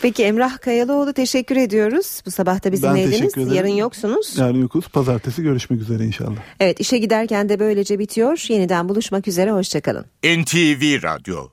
[0.03, 2.21] Peki Emrah Kayalıoğlu teşekkür ediyoruz.
[2.27, 3.19] Bu sabah da Ben bizimleydiniz.
[3.19, 3.57] teşekkür ederim.
[3.57, 4.39] Yarın yoksunuz.
[4.39, 4.89] Yarın yokuz.
[4.89, 6.37] Pazartesi görüşmek üzere inşallah.
[6.61, 8.45] Evet işe giderken de böylece bitiyor.
[8.49, 9.51] Yeniden buluşmak üzere.
[9.53, 10.05] Hoşçakalın.
[10.25, 11.47] NTV Radyo